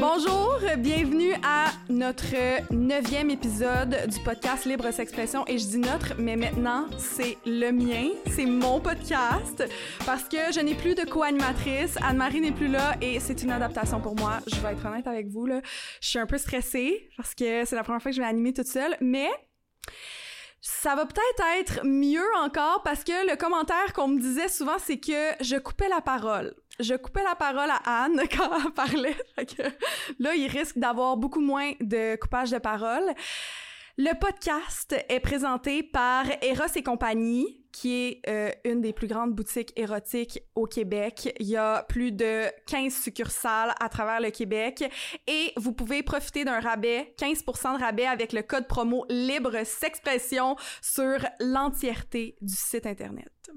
[0.00, 2.24] Bonjour, bienvenue à notre
[2.72, 5.46] neuvième épisode du podcast Libre S'expression.
[5.46, 9.62] Et je dis notre, mais maintenant, c'est le mien, c'est mon podcast,
[10.04, 14.00] parce que je n'ai plus de co-animatrice, Anne-Marie n'est plus là, et c'est une adaptation
[14.00, 14.40] pour moi.
[14.48, 15.60] Je vais être honnête avec vous, là.
[16.00, 18.52] je suis un peu stressée, parce que c'est la première fois que je vais animer
[18.52, 19.28] toute seule, mais
[20.66, 24.96] ça va peut-être être mieux encore parce que le commentaire qu'on me disait souvent, c'est
[24.96, 26.54] que je coupais la parole.
[26.80, 29.16] Je coupais la parole à Anne quand elle parlait.
[30.18, 33.12] Là, il risque d'avoir beaucoup moins de coupage de parole.
[33.98, 39.34] Le podcast est présenté par Eros et compagnie, qui est euh, une des plus grandes
[39.34, 41.34] boutiques érotiques au Québec.
[41.40, 44.84] Il y a plus de 15 succursales à travers le Québec
[45.26, 50.54] et vous pouvez profiter d'un rabais, 15% de rabais avec le code promo Libre S'expression
[50.80, 53.50] sur l'entièreté du site Internet.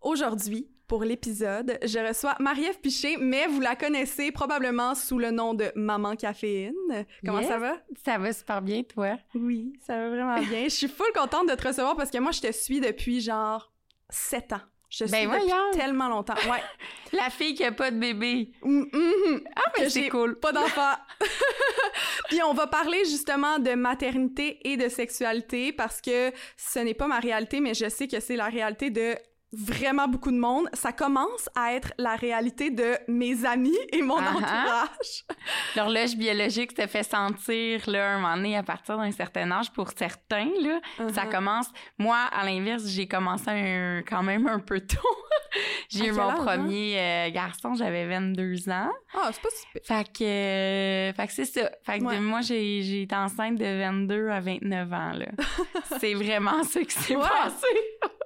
[0.00, 5.54] Aujourd'hui, pour l'épisode, je reçois Marie-Ève Piché, mais vous la connaissez probablement sous le nom
[5.54, 6.74] de Maman Caféine.
[7.24, 7.48] Comment Yes.
[7.48, 7.76] ça va?
[8.04, 9.16] Ça va super bien, toi?
[9.36, 10.64] Oui, ça va vraiment bien.
[10.64, 13.72] Je suis full contente de te recevoir parce que moi, je te suis depuis genre
[14.08, 14.60] 7 ans.
[14.88, 16.34] Je te suis Ben depuis tellement longtemps.
[16.50, 16.60] Ouais.
[17.16, 18.50] La fille qui a pas de bébé.
[18.64, 19.40] Mm, mhm.
[19.54, 20.40] Ah, mais c'est cool.
[20.40, 20.94] Pas d'enfant.
[22.28, 27.06] Puis on va parler justement de maternité et de sexualité parce que ce n'est pas
[27.06, 29.14] ma réalité, mais je sais que c'est la réalité de
[29.52, 30.68] vraiment beaucoup de monde.
[30.74, 34.30] Ça commence à être la réalité de mes amis et mon ah.
[34.34, 35.24] entourage.
[35.76, 39.90] L'horloge biologique te fait sentir, là, un moment donné, à partir d'un certain âge, pour
[39.90, 40.80] certains, là,
[41.12, 41.30] ça Mhm.
[41.32, 41.66] commence.
[41.98, 44.98] Moi, à l'inverse, j'ai commencé un- quand même un peu tôt.
[45.88, 46.44] j'ai eu mon âge, hein?
[46.44, 48.90] premier euh, garçon, j'avais 22 ans.
[49.14, 49.82] Ah, c'est pas si pire.
[49.84, 51.70] Fait que, euh, fait que c'est ça.
[51.84, 55.26] Fait que de- moi, j'ai, été enceinte de 22 à 29 ans, là.
[56.00, 57.22] c'est vraiment ça qui s'est Ouais.
[57.22, 57.66] passé.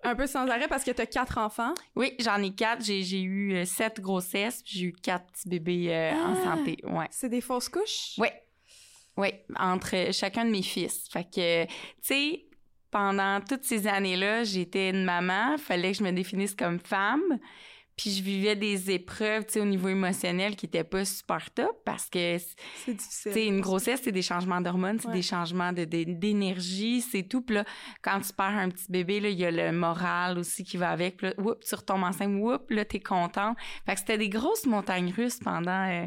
[0.05, 1.72] Un peu sans arrêt parce que t'as quatre enfants?
[1.97, 2.84] Oui, j'en ai quatre.
[2.84, 6.45] J'ai, eu euh, sept grossesses, puis j'ai eu quatre petits bébés euh, en Ah!
[6.56, 6.78] santé.
[6.84, 7.06] Ouais.
[7.11, 8.14] C'est des fausses couches?
[8.18, 8.28] Oui.
[9.17, 9.28] Oui,
[9.58, 11.08] entre chacun de mes fils.
[11.11, 11.70] Fait que, tu
[12.02, 12.45] sais,
[12.90, 15.56] pendant toutes ces années-là, j'étais une maman.
[15.56, 17.39] Fallait que je me définisse comme femme.
[17.96, 21.70] Puis je vivais des épreuves, tu sais, au niveau émotionnel qui étaient pas super top
[21.84, 25.14] parce que tu sais, une grossesse, c'est des changements d'hormones, c'est Ouais.
[25.14, 27.42] des changements de, de- d'énergie, c'est tout.
[27.42, 27.64] Puis là,
[28.02, 30.90] quand tu perds un petit bébé, là, il y a le moral aussi qui va
[30.90, 31.18] avec.
[31.18, 33.56] Puis là, whoop, tu retombes enceinte, whoop, là, t'es contente.
[33.86, 36.06] Fait que c'était des grosses montagnes russes pendant euh,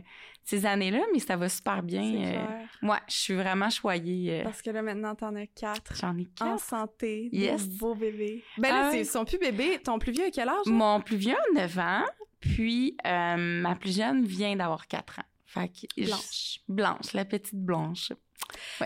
[0.50, 2.04] ces années-là, mais ça va super bien.
[2.04, 2.46] Euh.
[2.82, 4.40] Moi, je suis vraiment choyée.
[4.40, 5.94] euh, Parce que là, maintenant, t'en as quatre.
[6.00, 6.60] J'en ai En quatre.
[6.64, 7.68] santé, Yes.
[7.68, 8.44] des beaux bébés.
[8.58, 8.92] Ben là, Ah.
[8.92, 9.80] c'est- ils sont plus bébés.
[9.84, 10.56] Ton plus vieux à quel âge?
[10.66, 10.72] hein?
[10.72, 12.06] Mon plus vieux a 9 ans,
[12.40, 15.26] puis euh, ma plus jeune vient d'avoir 4 ans.
[15.46, 16.60] Fait que je- Blanche.
[16.70, 18.14] Blanche, la petite blanche.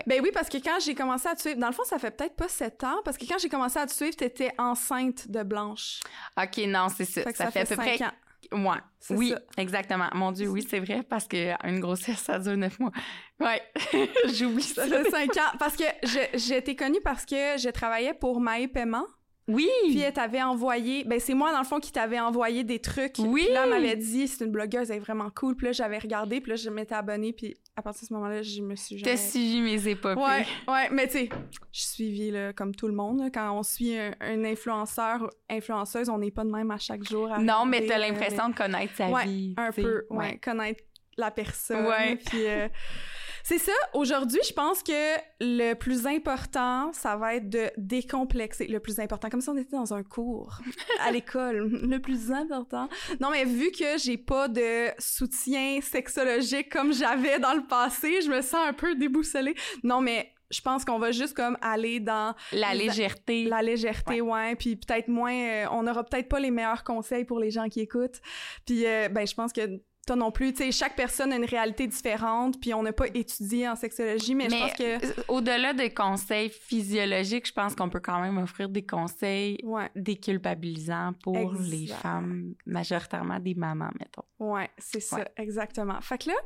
[0.06, 2.10] Ben oui, parce que quand j'ai commencé à te suivre, dans le fond, ça fait
[2.10, 5.42] peut-être pas sept ans, parce que quand j'ai commencé à te suivre, t'étais enceinte de
[5.44, 6.00] Blanche.
[6.36, 7.22] OK, non, c'est ça.
[7.22, 8.10] Fait que ça, fait, à peu près ans.
[8.52, 8.78] Ouais.
[9.10, 9.40] Oui, ça.
[9.56, 10.08] exactement.
[10.14, 12.92] Mon Dieu, oui, c'est vrai, parce qu'une grossesse, ça dure neuf mois.
[13.40, 13.60] Ouais,
[14.32, 14.86] j'oublie ça.
[14.86, 15.56] Cinq ans.
[15.58, 19.06] Parce que été connue parce que je travaillais pour Maë Paiement.
[19.48, 19.68] Oui!
[19.88, 23.14] Puis elle t'avait envoyé, ben c'est moi dans le fond qui t'avais envoyé des trucs.
[23.18, 23.42] Oui!
[23.46, 25.56] Puis là, elle m'avait dit, c'est une blogueuse, elle est vraiment cool.
[25.56, 28.42] Puis là, j'avais regardé, puis là, je m'étais abonnée, puis à partir de ce moment-là,
[28.42, 30.20] je me suis T'as suivi mes épopées.
[30.20, 31.28] Ouais, ouais, mais tu sais,
[31.72, 33.20] je suivis là, comme tout le monde.
[33.20, 33.30] là.
[33.30, 37.30] quand on suit un, un influenceur, influenceuse, on n'est pas de même à chaque jour.
[37.32, 39.54] à Non, mais t'as euh, l'impression de connaître sa Ouais, vie.
[39.56, 40.84] un peu, ouais, connaître
[41.16, 41.86] la personne.
[41.86, 42.16] Ouais.
[42.16, 42.68] Puis euh,
[43.44, 43.72] c'est ça.
[43.94, 48.66] Aujourd'hui, je pense que le plus important, ça va être de décomplexer.
[48.66, 50.58] Le plus important, comme si on était dans un cours
[51.00, 51.68] à l'école.
[51.82, 52.88] Le plus important.
[53.20, 58.30] Non, mais vu que j'ai pas de soutien sexologique comme j'avais dans le passé, je
[58.30, 59.54] me sens un peu déboussolée.
[59.82, 63.44] Non, mais je pense qu'on va juste comme aller dans La légèreté.
[63.44, 64.54] la légèreté, ouais.
[64.56, 67.80] Puis peut-être moins, euh, on n'aura peut-être pas les meilleurs conseils pour les gens qui
[67.80, 68.20] écoutent.
[68.66, 71.44] Puis euh, ben je pense que toi non plus, tu sais, chaque personne a une
[71.44, 72.60] réalité différente.
[72.60, 77.46] Puis on n'a pas étudié en sexologie, mais, je pense que au-delà des conseils physiologiques,
[77.46, 83.38] je pense qu'on peut quand même offrir des conseils ouais, déculpabilisants pour les femmes, majoritairement
[83.38, 84.24] des mamans, mettons.
[84.40, 86.00] ouais, c'est ça, exactement.
[86.00, 86.36] Fait que là,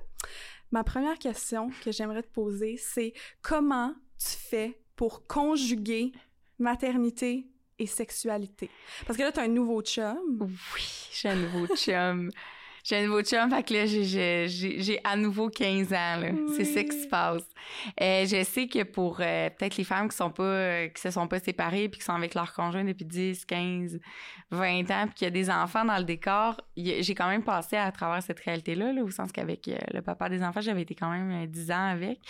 [0.70, 6.12] ma première question que j'aimerais te poser, c'est comment tu fais pour conjuguer
[6.58, 7.48] maternité
[7.78, 8.70] et sexualité?
[9.06, 10.38] Parce que là, tu as un nouveau chum.
[10.40, 12.30] Oui, j'ai un nouveau chum.
[12.88, 16.28] J'ai un nouveau chum, fait que là, j'ai- à nouveau 15 ans, là.
[16.56, 17.42] C'est ça qui se passe.
[18.00, 21.10] Euh, je sais que pour euh, peut-être les femmes qui sont pas, euh, qui se
[21.10, 23.98] sont pas séparées puis qui sont avec leur conjoint depuis 10, 15,
[24.52, 27.76] 20 ans puis qu'il y a des enfants dans le décor, j'ai quand même passé
[27.76, 30.94] à travers cette réalité-là, là, au sens qu'avec euh, le papa des enfants, j'avais été
[30.94, 32.20] quand même euh, 10 ans avec.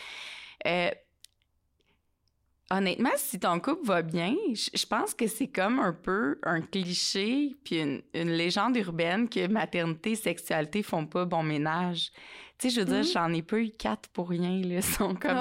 [2.68, 7.54] Honnêtement, si ton couple va bien, je pense que c'est comme un peu un cliché
[7.64, 12.10] puis une, légende urbaine que maternité et sexualité font pas bon ménage.
[12.58, 13.12] Tu sais, je veux dire, mhm.
[13.12, 14.76] j'en ai pas eu quatre pour rien, là.
[14.76, 15.38] Ils sont comme...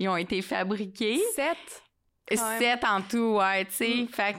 [0.00, 1.20] Ils ont été fabriqués.
[1.36, 1.82] Sept?
[2.58, 3.94] Sept en tout, ouais, tu sais.
[3.94, 4.08] Mhm.
[4.08, 4.36] Fait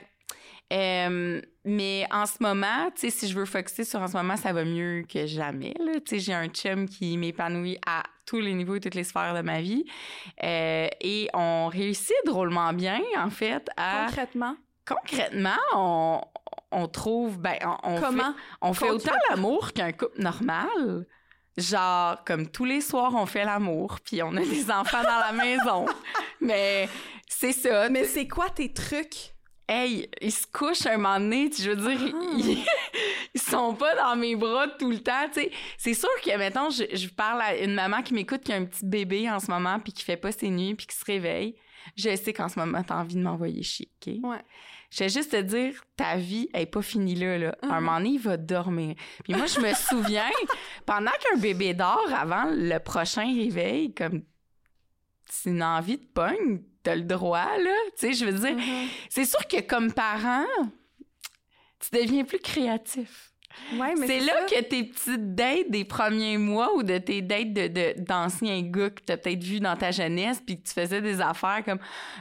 [0.73, 4.37] euh, mais en ce moment, tu sais, si je veux focuser sur en ce moment,
[4.37, 5.73] ça va mieux que jamais.
[5.75, 9.33] Tu sais, j'ai un chum qui m'épanouit à tous les niveaux et toutes les sphères
[9.33, 9.85] de ma vie.
[10.43, 14.05] Euh, et on réussit drôlement bien, en fait, à...
[14.07, 14.55] Concrètement?
[14.87, 16.21] Concrètement, on,
[16.71, 17.39] on trouve...
[17.39, 18.33] Ben, on, Comment?
[18.33, 21.07] Fait, on fait autant l'amour qu'un couple normal.
[21.57, 25.31] Genre, comme tous les soirs, on fait l'amour, puis on a des enfants dans la
[25.31, 25.85] maison.
[26.41, 26.87] Mais
[27.27, 27.89] c'est ça.
[27.89, 29.34] Mais c'est quoi tes trucs?
[29.67, 32.37] Hey, ils se couchent un moment donné, je veux dire, ah.
[33.33, 35.51] ils, sont pas dans mes bras tout le temps, tu sais.
[35.77, 38.65] C'est sûr que, mettons, je, je, parle à une maman qui m'écoute qui a un
[38.65, 41.55] petit bébé en ce moment puis qui fait pas ses nuits puis qui se réveille.
[41.95, 44.13] Je sais qu'en ce moment, t'as envie de m'envoyer chier, OK?
[44.23, 44.41] Ouais.
[44.91, 47.55] Je vais juste te dire, ta vie est pas finie là, là.
[47.61, 47.73] Un uh-huh.
[47.81, 48.95] moment donné, il va dormir.
[49.23, 50.29] Puis moi, je me souviens,
[50.85, 54.23] pendant qu'un bébé dort avant le prochain réveil, comme
[55.29, 57.75] c'est une envie de pogne, t'as le droit, là.
[57.97, 58.87] Tu sais, je veux dire, mm-hmm.
[59.09, 60.45] c'est sûr que comme parent,
[61.79, 63.34] tu deviens plus créatif.
[63.77, 67.99] Ouais, c'est là que tes petites dates des premiers mois ou de tes dates de,
[68.01, 71.63] d'anciens gars que t'as peut-être vu dans ta jeunesse puis que tu faisais des affaires
[71.65, 71.79] comme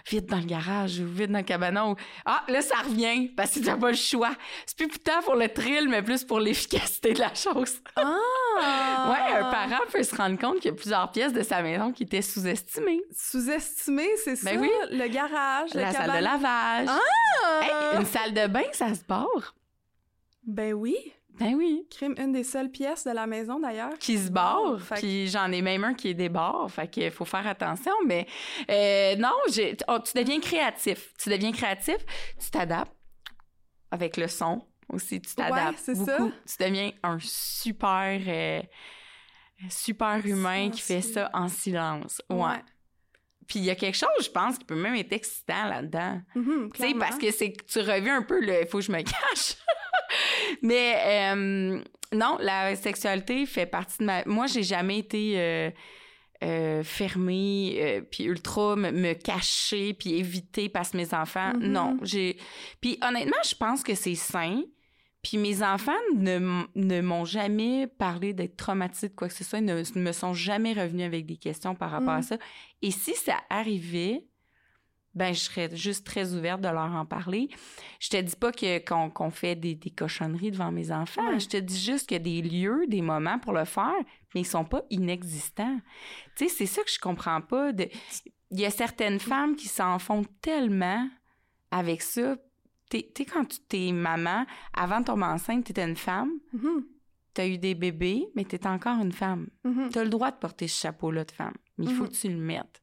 [0.09, 3.53] vite dans le garage ou vite dans le cabanon ou ah là ça revient parce
[3.53, 4.35] que t'as pas le choix.
[4.67, 7.81] C'est plus putain pour le thrill mais plus pour l'efficacité de la chose.
[7.97, 8.19] Ah!
[9.11, 11.93] ouais, un parent peut se rendre compte qu'il y a plusieurs pièces de sa maison
[11.93, 13.03] qui étaient sous-estimées.
[13.13, 14.61] Sous-estimées, c'est ben ça?
[14.61, 14.71] oui.
[14.91, 16.89] Le garage, la salle de lavage.
[16.89, 17.99] Ah!
[17.99, 19.55] une salle de bain, ça se barre.
[20.47, 20.97] Ben oui.
[21.39, 21.87] Ben oui.
[21.91, 23.99] Crime, une des seules pièces de la maison d'ailleurs.
[23.99, 24.79] Qui se barre.
[24.97, 26.71] Puis j'en ai même un qui est débord.
[26.71, 27.93] Fait qu'il faut faire attention.
[28.07, 28.27] Mais
[28.71, 29.33] euh, non,
[29.89, 31.13] oh, tu deviens créatif.
[31.19, 31.97] Tu deviens créatif,
[32.39, 32.95] tu t'adaptes
[33.91, 35.21] avec le son aussi.
[35.21, 36.33] Tu t'adaptes ouais, beaucoup.
[36.47, 36.57] Ça.
[36.57, 38.63] Tu deviens un super, euh,
[39.69, 42.23] super humain qui fait ça en silence.
[42.31, 42.63] Ouais.
[43.47, 46.21] Puis il y a quelque chose, je pense, qui peut même être excitant là-dedans.
[46.35, 48.85] Mm-hmm, tu sais, parce que c'est que tu reviens un peu le «il faut que
[48.85, 49.57] je me cache».
[50.63, 51.81] Mais euh,
[52.13, 54.25] non, la sexualité fait partie de ma...
[54.27, 55.35] Moi, j'ai jamais été...
[55.37, 55.71] Euh,
[56.43, 61.67] euh, fermée, puis ultra me, cacher, puis éviter parce que mes enfants, mm-hmm.
[61.67, 61.97] non.
[62.03, 62.37] J'ai...
[62.83, 64.61] Puis honnêtement, je pense que c'est sain.
[65.25, 69.63] Puis mes enfants ne, ne m'ont jamais parlé d'être traumatisés de quoi que ce soit,
[69.63, 72.25] ne, me sont jamais revenus avec des questions par rapport à mm.
[72.25, 72.37] ça.
[72.83, 74.27] Et si ça arrivait,
[75.15, 77.49] ben je serais juste très ouverte de leur en parler.
[78.01, 81.39] Je te dis pas que qu'on fait des, des, cochonneries devant mes enfants.
[81.39, 83.95] Je te dis juste qu'il y a des lieux, des moments pour le faire,
[84.35, 85.79] mais ils sont pas inexistants.
[86.37, 87.73] Tu sais, c'est ça que je comprends pas.
[87.73, 87.89] De...
[88.51, 91.09] Il y a certaines femmes qui s'en font tellement
[91.71, 92.37] avec ça.
[92.91, 96.33] Tu sais, quand tu t'es maman, avant de tomber enceinte, tu étais une femme.
[96.55, 96.85] Mm-hmm.
[97.35, 99.49] Tu as eu des bébés, mais tu es encore une femme.
[99.65, 99.93] Mm-hmm.
[99.93, 102.09] Tu as le droit de porter ce chapeau-là de femme, mais il faut mm-hmm.
[102.09, 102.83] que tu le mettes.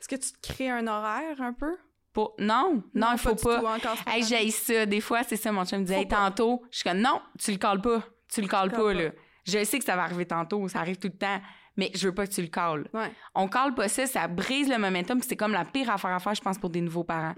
[0.00, 1.76] Est-ce que tu te crées un horaire un peu?
[2.12, 2.34] Pour...
[2.38, 3.78] Non, non, il faut pas.
[4.06, 4.86] hey, j'ai ça.
[4.86, 7.52] Des fois, c'est ça, mon chum me dit, hey, tantôt, je suis comme, non, tu
[7.52, 8.02] le cales pas.
[8.32, 9.10] Tu le cales pas, là.
[9.44, 11.40] Je sais que ça va arriver tantôt, ça arrive tout le temps,
[11.76, 12.86] mais je veux pas que tu le cales.
[12.92, 13.10] Ouais.
[13.34, 16.34] On cale pas ça, ça brise le momentum, c'est comme la pire affaire à faire,
[16.34, 17.34] je pense, pour des nouveaux parents.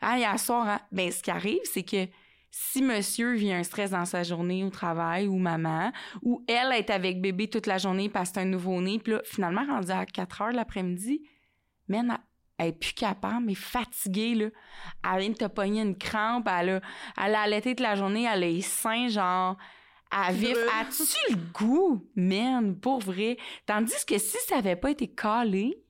[0.00, 0.80] Ah, il y a soir, hein?
[0.90, 2.06] ben, ce qui arrive, c'est que
[2.50, 6.90] si monsieur vit un stress dans sa journée au travail ou maman, ou elle est
[6.90, 10.06] avec bébé toute la journée parce que c'est un nouveau-né, puis là, finalement, rendu à
[10.06, 11.22] 4 heures l'après-midi,
[11.90, 12.18] man,
[12.58, 14.46] elle est plus capable, mais fatiguée, là.
[15.04, 16.80] Elle vient de te pogner une crampe, elle a,
[17.24, 19.56] elle a allaité toute la journée, elle a les seins, genre,
[20.10, 20.56] à vif.
[20.80, 23.38] As-tu le goût, man, pour vrai?
[23.66, 25.82] Tandis que si ça avait pas été calé,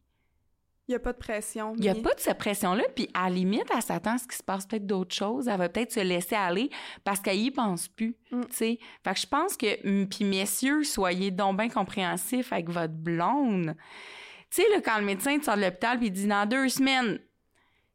[0.91, 1.73] il n'y a pas de pression.
[1.77, 2.83] Il n'y a pas de cette pression-là.
[2.97, 5.47] Puis à la limite, elle s'attend à ce qu'il se passe peut-être d'autres choses.
[5.47, 6.69] Elle va peut-être se laisser aller
[7.05, 8.17] parce qu'elle y pense plus.
[8.33, 8.41] Mm.
[8.47, 8.79] tu sais.
[9.05, 13.77] Fait que je pense que, puis messieurs, soyez donc bien compréhensifs avec votre blonde.
[14.51, 17.21] Tu sais, quand le médecin te sort de l'hôpital puis il dit dans deux semaines,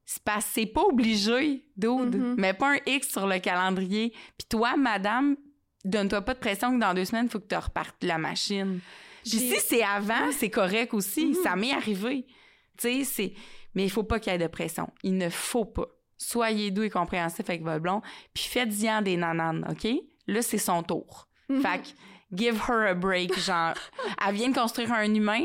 [0.06, 2.16] c'est pas, c'est pas obligé, dude.
[2.16, 2.36] Mm-hmm.
[2.38, 4.12] Mais pas un X sur le calendrier.
[4.38, 5.36] Puis toi, madame,
[5.84, 8.80] donne-toi pas de pression que dans deux semaines, il faut que tu repartes la machine.
[9.24, 11.32] Puis si c'est avant, c'est correct aussi.
[11.32, 11.44] Mm-hmm.
[11.44, 12.26] Ça m'est arrivé.
[12.78, 13.34] Tu sais, c'est...
[13.74, 14.90] Mais il faut pas qu'il y ait de pression.
[15.04, 15.88] Il ne faut pas.
[16.18, 18.02] Soyez doux et compréhensif avec votre blond,
[18.34, 19.86] puis faites-y en des nananes, OK?
[20.28, 21.28] Là, c'est son tour.
[21.50, 21.62] Mm-hmm.
[21.62, 23.74] Fait que give her a break, genre...
[24.26, 25.44] elle vient de construire un humain,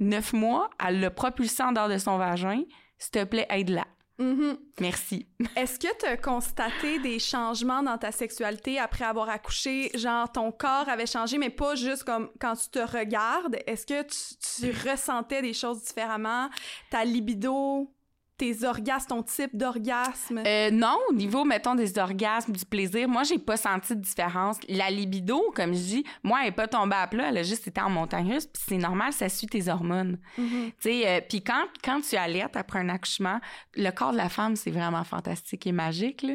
[0.00, 2.62] neuf mois, elle l'a propulsé en dehors de son vagin.
[2.98, 3.84] S'il te plaît, aide-la.
[4.18, 4.58] Mm-hmm.
[4.80, 5.28] Merci.
[5.56, 9.90] Est-ce que tu as constaté des changements dans ta sexualité après avoir accouché?
[9.94, 13.56] Genre, ton corps avait changé, mais pas juste comme quand tu te regardes.
[13.66, 16.48] Est-ce que tu, ressentais des choses différemment?
[16.90, 17.94] Ta libido?
[18.38, 20.42] Tes orgasmes, ton type d'orgasme?
[20.46, 24.58] Euh, non, au niveau, mettons, des orgasmes, du plaisir, moi, j'ai pas senti de différence.
[24.68, 27.66] La libido, comme je dis, moi, elle est pas tombée à plat, elle a juste
[27.66, 30.18] été en montagne russe, puis c'est normal, ça suit tes hormones.
[30.38, 30.48] Mhm.
[30.48, 33.40] Tu sais, euh, puis quand, quand tu alertes après un accouchement,
[33.74, 36.34] le corps de la femme, c'est vraiment fantastique et magique, là.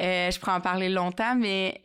[0.00, 1.80] Euh, je pourrais en parler longtemps, mais...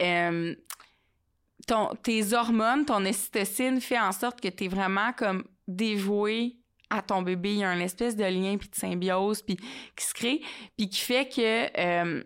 [1.68, 6.58] ton, tes hormones, ton ocytocine fait en sorte que tu es vraiment comme dévoué
[6.90, 7.54] à ton bébé.
[7.54, 9.58] Il y a une espèce de lien puis de symbiose puis
[9.96, 10.42] qui se crée
[10.78, 12.24] puis qui fait que euh,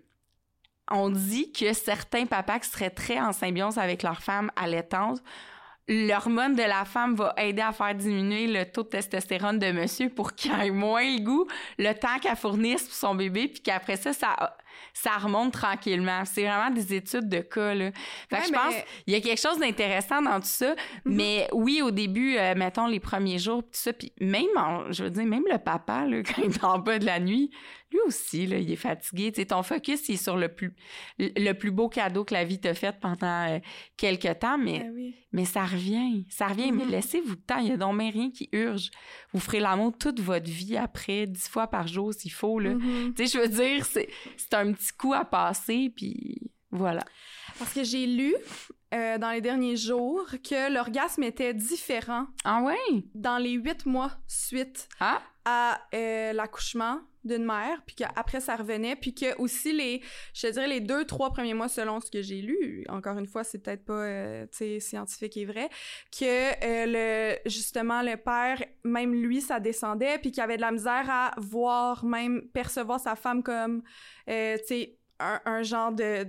[0.89, 5.21] on dit que certains papas qui seraient très en symbiose avec leur femme allaitante,
[5.87, 10.09] l'hormone de la femme va aider à faire diminuer le taux de testostérone de monsieur
[10.09, 13.97] pour qu'il ait moins le goût, le temps qu'elle fournisse pour son bébé, puis qu'après
[13.97, 14.57] ça, ça,
[14.93, 16.23] ça remonte tranquillement.
[16.25, 17.91] C'est vraiment des études de cas, là.
[18.29, 20.75] Fait que Ouais, je pense mais- il y a quelque chose d'intéressant dans tout ça,
[21.05, 24.91] mais oui, au début, euh, mettons les premiers jours, pis tout ça, puis même, en-
[24.91, 27.51] je veux dire, même le papa, là, quand il est en bas de la nuit,
[27.91, 29.33] lui aussi, là, il est fatigué.
[29.33, 30.73] Tu sais, ton focus, il est sur le plus,
[31.19, 33.59] le plus beau cadeau que la vie t'a fait pendant euh,
[33.97, 35.13] quelques temps, mais, Ah oui.
[35.33, 36.71] mais ça revient, ça revient.
[36.71, 36.91] Mais Mhm.
[36.91, 38.91] laissez-vous le temps, il y a donc rien qui urge.
[39.33, 42.69] Vous ferez l'amour toute votre vie après, dix fois par jour s'il faut, là.
[42.75, 43.13] Mhm.
[43.13, 44.07] Tu sais, je veux dire, c'est
[44.37, 47.03] c'est un petit coup à passer, puis voilà.
[47.59, 48.33] Parce que j'ai lu
[48.93, 53.03] euh, dans les derniers jours que l'orgasme était différent Ah ouais?
[53.13, 55.21] dans les huit mois suite Ah?
[55.45, 60.01] à euh, l'accouchement d'une mère, puis qu'après ça revenait, puis que aussi les,
[60.33, 63.43] je dirais les deux, trois premiers mois selon ce que j'ai lu, encore une fois,
[63.43, 64.45] c'est peut-être pas, euh,
[64.79, 65.69] scientifique et vrai,
[66.11, 70.71] que euh, le, justement, le père, même lui, ça descendait, puis qu'il avait de la
[70.71, 73.83] misère à voir, même percevoir sa femme comme,
[74.29, 76.25] euh, tu sais, un genre de...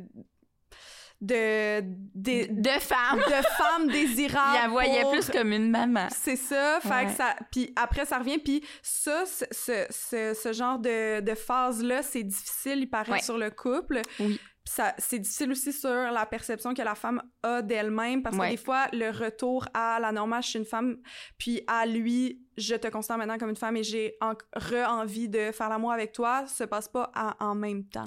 [1.23, 1.81] de...
[2.15, 3.19] de, De femme!
[3.19, 4.51] de femme désirable.
[4.59, 6.09] Il la voyait pour- plus comme une maman.
[6.11, 7.07] c'est ça, fait Ouais.
[7.07, 11.35] que ça, puis après ça revient, puis ça, ce, ce, ce, ce genre de, de
[11.35, 13.21] phase-là, c'est difficile, il paraît, Ouais.
[13.23, 14.03] sur le couple.
[14.21, 14.39] Oui.
[14.65, 18.47] Puis ça, c'est difficile aussi sur la perception que la femme a d'elle-même, parce Ouais.
[18.47, 20.99] que des fois, le retour à la normale chez une femme,
[21.37, 25.51] puis à lui, je te considère maintenant comme une femme et j'ai en, re-envie de
[25.53, 28.05] faire l'amour avec toi, se passe pas à- en même temps.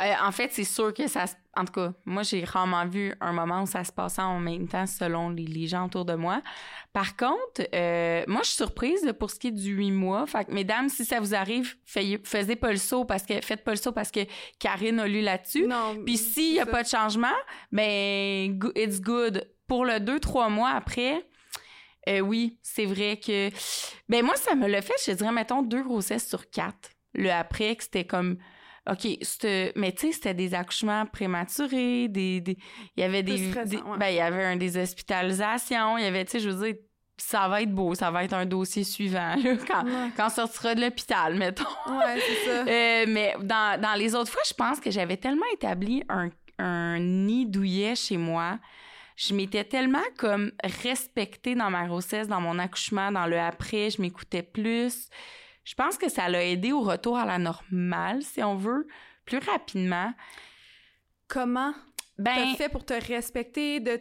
[0.00, 1.26] Euh, en fait, c'est sûr que ça...
[1.26, 4.40] se- En tout cas, moi, j'ai rarement vu un moment où ça se passait en
[4.40, 6.40] même temps selon les, les gens autour de moi.
[6.94, 10.26] Par contre, euh, moi, je suis surprise là, pour ce qui est du huit mois.
[10.26, 13.34] Fait que, mesdames, si ça vous arrive, faites, faisez pas le saut parce que...
[13.42, 14.20] Faites pas le saut parce que
[14.58, 15.66] Karine a lu là-dessus.
[15.66, 15.96] Non.
[16.06, 16.70] Puis s'il y a ça.
[16.70, 17.36] pas de changement,
[17.70, 19.46] ben, it's good.
[19.66, 21.26] Pour le deux, trois mois après...
[22.08, 23.50] euh, oui, c'est vrai que...
[24.08, 26.90] Ben moi, ça me l'a fait, je dirais, mettons, deux grossesses sur quatre.
[27.14, 28.38] Le après, que c'était comme...
[28.90, 29.72] OK, c'était...
[29.76, 32.40] Mais tu sais, c'était des accouchements prématurés, des...
[32.40, 32.58] des-
[32.96, 33.36] Il y avait des...
[33.36, 33.98] Plus stressant, des- ouais.
[33.98, 36.76] Ben, il y avait un, des hospitalisations, il y avait, tu sais, je veux dire,
[37.16, 40.30] ça va être beau, ça va être un dossier suivant, là, quand, Ouais, quand on
[40.30, 41.62] sortira de l'hôpital, mettons.
[41.86, 42.64] ouais c'est ça.
[42.66, 46.98] Euh, mais dans, dans les autres fois, je pense que j'avais tellement établi un, un
[46.98, 48.58] nid douillet chez moi.
[49.24, 54.02] Je m'étais tellement comme respectée dans ma grossesse, dans mon accouchement, dans le après, je
[54.02, 55.08] m'écoutais plus.
[55.64, 58.88] Je pense que ça l'a aidé au retour à la normale, si on veut,
[59.24, 60.12] plus rapidement.
[61.28, 61.72] Comment
[62.18, 64.00] Ben, t'as fait pour te respecter, de,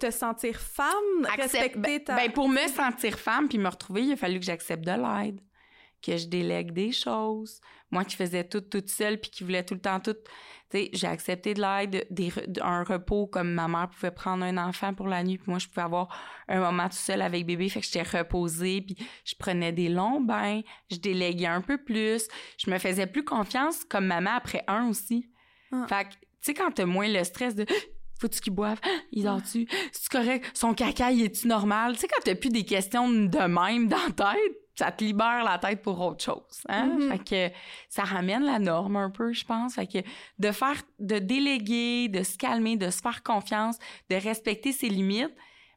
[0.00, 2.16] te sentir femme, accept- respecter ben, ta...
[2.16, 5.40] ben, pour me sentir femme puis me retrouver, il a fallu que j'accepte de l'aide,
[6.02, 7.60] que je délègue des choses.
[7.92, 10.16] Moi qui faisais tout toute seule puis qui voulait tout le temps tout,
[10.72, 15.08] j'ai accepté de l'aide, des un repos comme ma mère pouvait prendre un enfant pour
[15.08, 16.08] la nuit puis moi je pouvais avoir
[16.48, 20.20] un moment tout seul avec bébé, fait que j'étais reposée puis je prenais des longs
[20.20, 24.88] bains, je déléguais un peu plus, je me faisais plus confiance comme maman après un
[24.88, 25.30] aussi.
[25.72, 25.86] Ah.
[25.88, 27.66] Fait que tu sais quand t'as moins le stress de
[28.18, 28.80] faut-tu qu'il boive?
[29.12, 29.66] Il dort-tu?
[29.92, 30.50] C'est correct?
[30.54, 31.94] Son caca, il est-tu normal?
[31.94, 35.42] Tu sais, quand t'as plus des questions de même dans la tête, ça te libère
[35.42, 36.62] la tête pour autre chose.
[36.68, 36.86] Hein?
[36.86, 37.10] Mhm.
[37.10, 37.56] Fait que
[37.88, 39.74] ça ramène la norme un peu, je pense.
[39.74, 39.98] Fait que
[40.38, 43.78] de faire, de déléguer, de se calmer, de se faire confiance,
[44.10, 45.34] de respecter ses limites,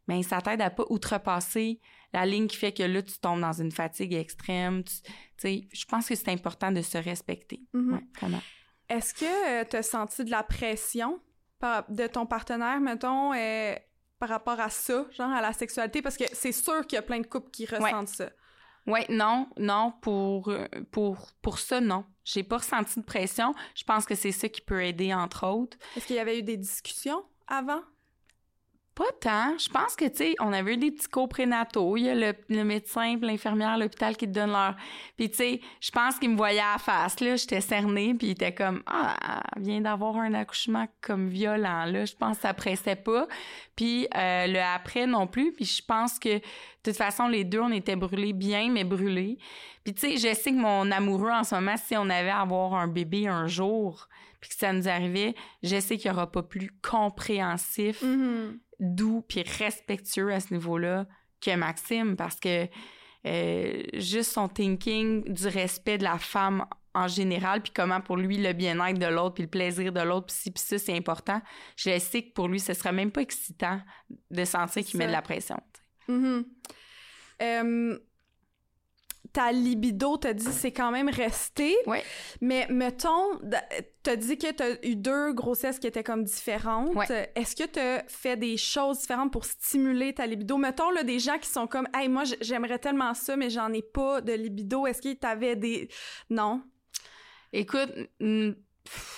[0.07, 1.79] ben ça t'aide à pas outrepasser
[2.13, 4.83] la ligne qui fait que là, tu tombes dans une fatigue extrême.
[4.83, 5.01] Tu
[5.37, 7.61] sais, je pense que c'est important de se respecter.
[7.73, 8.41] Ouais, vraiment.
[8.89, 11.19] Est-ce que tu as senti de la pression
[11.89, 13.75] de ton partenaire, mettons, euh,
[14.17, 16.01] par rapport à ça, genre à la sexualité?
[16.01, 18.29] Parce que c'est sûr qu'il y a plein de couples qui ressentent ça.
[18.87, 22.05] Ouais, non, non, pour, euh, pour, pour ça, non.
[22.25, 23.53] J'ai pas ressenti de pression.
[23.75, 25.77] Je pense que c'est ça qui peut aider, entre autres.
[25.95, 27.81] Est-ce qu'il y avait eu des discussions avant?
[28.99, 29.57] Pas tant.
[29.57, 31.95] Je pense que, tu sais, on avait eu des petits cours prénataux.
[31.95, 32.15] Il y a
[32.49, 34.75] le, médecin l'infirmière l'hôpital qui te donnent leur...
[35.15, 37.37] Puis, tu sais, je pense qu'il me voyait à la face, là.
[37.37, 42.03] J'étais cernée, puis il était comme, ah, vient d'avoir un accouchement comme violent, là.
[42.03, 43.29] Je pense que ça pressait pas.
[43.77, 45.53] Puis, euh, le après non plus.
[45.53, 46.41] Puis, je pense que, de
[46.83, 49.37] toute façon, les deux, on était brûlés bien, mais brûlés.
[49.85, 52.41] Puis, tu sais, je sais que mon amoureux, en ce moment, si on avait à
[52.41, 54.09] avoir un bébé un jour,
[54.41, 58.57] puis que ça nous arrivait, je sais qu'il n'y aura pas plus compréhensif, mm-hmm.
[58.79, 61.07] Doux, puis respectueux à ce niveau-là
[61.41, 62.67] que Maxime, parce que
[63.25, 68.37] euh, juste son thinking du respect de la femme en général, puis comment pour lui
[68.37, 71.41] le bien-être de l'autre, puis le plaisir de l'autre, puis si, puis ça, c'est important.
[71.75, 73.81] Je sais que pour lui, ce serait même pas excitant
[74.31, 75.61] de sentir qu'il met de la pression.
[76.07, 76.45] Mm-hmm.
[77.41, 77.99] Euh,
[79.33, 81.75] ta libido, t'as dit, c'est quand même resté.
[81.85, 81.99] Oui.
[82.41, 83.39] Mais mettons,
[84.03, 86.95] t'as dit que t'as eu deux grossesses qui étaient comme différentes.
[87.35, 90.57] Est-ce que t'as fait des choses différentes pour stimuler ta libido?
[90.57, 93.81] Mettons, là, des gens qui sont comme, hey, moi, j'aimerais tellement ça, mais j'en ai
[93.81, 94.87] pas de libido.
[94.87, 95.89] Est-ce que t'avais des.
[96.29, 96.61] Non?
[97.51, 97.91] Écoute,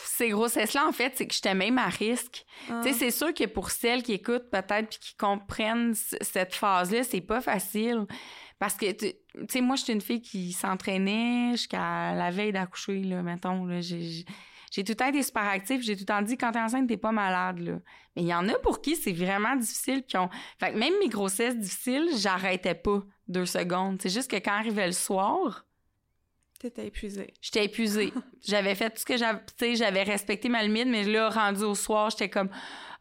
[0.06, 2.46] ces grossesses-là, en fait, c'est que j'étais même à risque.
[2.68, 2.94] Tu sais, ah.
[2.98, 7.42] c'est sûr que pour celles qui écoutent peut-être puis qui comprennent cette phase-là, c'est pas
[7.42, 8.06] facile.
[8.62, 9.16] Parce que, tu
[9.50, 13.66] sais, moi, je suis une fille qui s'entraînait jusqu'à la veille d'accoucher, là, mettons.
[13.66, 15.82] Là, j'ai, tout le temps été super active.
[15.82, 17.80] J'ai tout le temps dit, quand t'es enceinte, t'es pas malade, là.
[18.16, 20.04] Mais il y en a pour qui c'est vraiment difficile.
[20.04, 20.30] Qui ont...
[20.60, 24.00] Fait que même mes grossesses difficiles, j'arrêtais pas deux secondes.
[24.00, 25.66] C'est juste que quand arrivait le soir...
[26.60, 27.34] T'étais épuisée.
[27.42, 28.14] J'étais épuisée.
[28.48, 29.40] j'avais fait tout ce que j'avais...
[29.40, 32.52] Tu sais, j'avais respecté ma limite, mais là, rendu au soir, j'étais comme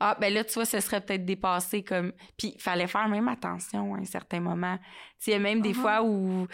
[0.01, 3.29] ah ben là tu vois ce serait peut-être dépassé comme puis il fallait faire même
[3.29, 4.79] attention à un certain moment.
[5.27, 5.75] Il y a même des uh-huh.
[5.75, 6.47] fois où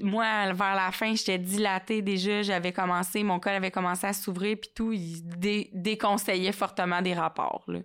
[0.00, 4.56] moi vers la fin j'étais dilatée déjà j'avais commencé mon col avait commencé à s'ouvrir
[4.60, 5.22] puis tout il
[5.72, 7.80] déconseillait fortement des rapports là,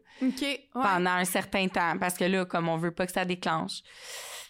[0.74, 3.82] pendant un certain temps parce que là comme on veut pas que ça déclenche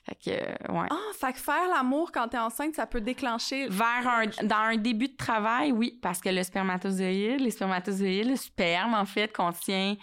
[0.07, 0.87] fait que, ouais.
[0.91, 3.67] Ah, fait que faire l'amour quand t'es enceinte, ça peut déclencher.
[3.69, 8.35] Vers un, dans un début de travail, oui, parce que le spermatozoïde, les spermatozoïdes, le
[8.35, 9.95] sperme, en fait, contient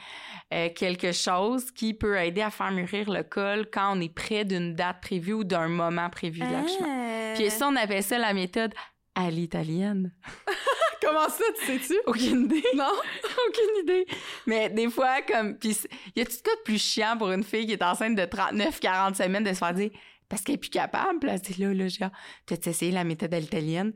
[0.52, 4.44] euh, quelque chose qui peut aider à faire mûrir le col quand on est près
[4.44, 6.88] d'une date prévue ou d'un moment prévu de l'accouchement.
[6.88, 7.34] Ah.
[7.36, 8.74] Puis ça, on appelle ça la méthode
[9.14, 10.12] à l'italienne.
[11.02, 11.94] Comment ça, tu sais-tu?
[12.06, 12.62] Aucune idée.
[12.76, 12.92] Non?
[13.48, 14.06] Aucune idée.
[14.46, 15.58] Mais des fois, comme.
[15.58, 15.76] Puis,
[16.14, 19.14] y a tout ce de plus chiant pour une fille qui est enceinte de 39-40
[19.14, 19.90] semaines de se faire dire
[20.32, 21.18] parce qu'elle est plus capable?
[21.18, 22.10] Puis là, c'est là, là, genre,
[22.46, 23.92] t'as essayé la méthode à l'italienne?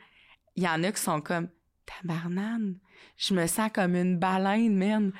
[0.54, 1.48] Il y en a qui sont comme
[1.86, 2.76] tabarnane.
[3.16, 5.12] Je me sens comme une baleine, man.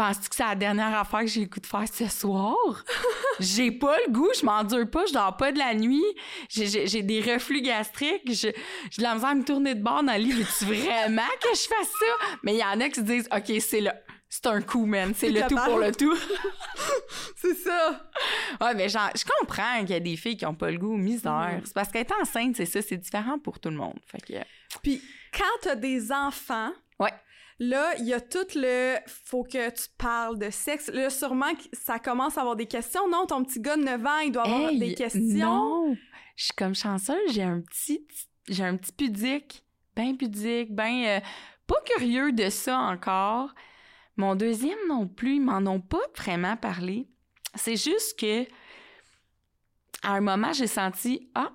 [0.00, 2.56] Penses-tu que c'est la dernière affaire que j'ai le goût de faire ce soir?
[3.38, 6.02] j'ai pas le goût, je m'endure pas, je dors pas de la nuit,
[6.48, 10.20] j'ai des reflux gastriques, j'ai de la misère à me tourner de bord dans le
[10.20, 10.32] lit.
[10.32, 12.38] Veux-tu vraiment que je fasse ça?
[12.42, 13.94] Mais il y en a qui se disent, OK, c'est là.
[14.30, 15.12] C'est un coup, man.
[15.14, 16.16] C'est le tout pour le tout.
[17.36, 18.08] c'est ça.
[18.58, 20.96] Ouais, mais genre, je comprends qu'il y a des filles qui ont pas le goût,
[20.96, 21.58] misère.
[21.58, 21.62] Mm.
[21.66, 23.98] C'est parce qu'être enceinte, c'est ça, c'est différent pour tout le monde.
[24.06, 24.38] Fait que...
[24.82, 26.72] Puis, quand t'as des enfants.
[27.62, 30.88] Là, il y a tout le faut que tu parles de sexe.
[30.88, 33.06] Là, sûrement que ça commence à avoir des questions.
[33.06, 35.20] Non, ton petit gars de 9 ans, il doit avoir des questions.
[35.28, 35.96] Non,
[36.36, 38.06] je suis comme chanceuse, j'ai un petit
[38.48, 39.62] j'ai un petit pudique,
[39.94, 41.20] bien pudique, bien euh,
[41.66, 43.54] pas curieux de ça encore.
[44.16, 47.08] Mon deuxième non plus, ils m'en ont pas vraiment parlé.
[47.54, 48.44] C'est juste que
[50.02, 51.52] à un moment, j'ai senti ah,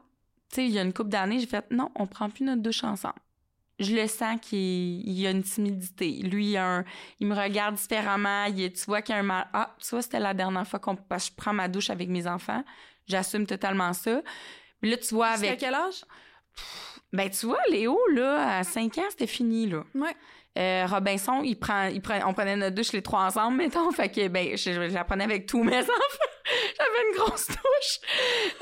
[0.50, 2.62] tu sais, il y a une couple d'années, j'ai fait non, on prend plus notre
[2.62, 3.16] douche ensemble
[3.80, 6.12] je le sens qu'il y a une timidité.
[6.24, 6.56] Lui,
[7.20, 8.46] il, me regarde différemment.
[8.46, 9.48] Il, tu vois qu'il y a un mal.
[9.54, 12.64] Ah, tu vois, c'était la dernière fois qu'on je prends ma douche avec mes enfants.
[13.08, 14.22] J'assume totalement ça.
[14.82, 15.52] Mais là, tu vois, avec.
[15.52, 16.06] à quel âge?
[17.12, 19.84] Ben, tu vois, Léo, là, à 5 ans, c'était fini, là.
[19.94, 20.16] Ouais.
[20.58, 23.92] Euh, Robinson, il prend, il prend, on prenait notre douche les trois ensemble, mettons.
[23.92, 25.92] Fait que, ben, je, je la prenais avec tous mes enfants.
[26.78, 28.00] J'avais une grosse douche.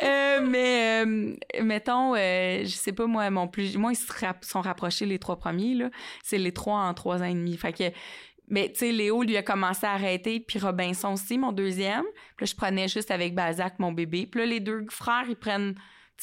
[0.02, 4.08] Euh, mais, euh, mettons, euh, je sais pas, moi, mon plus, moi, ils se
[4.42, 5.90] sont rapprochés les trois premiers, là.
[6.24, 7.58] C'est les trois en trois ans et demi.
[7.58, 7.94] Fait
[8.50, 12.04] mais tu sais, Léo, lui, a commencé à arrêter, puis Robinson aussi, mon deuxième.
[12.36, 14.28] Puis là, je prenais juste avec Bazac, mon bébé.
[14.28, 15.76] Puis là, les deux frères, ils prennent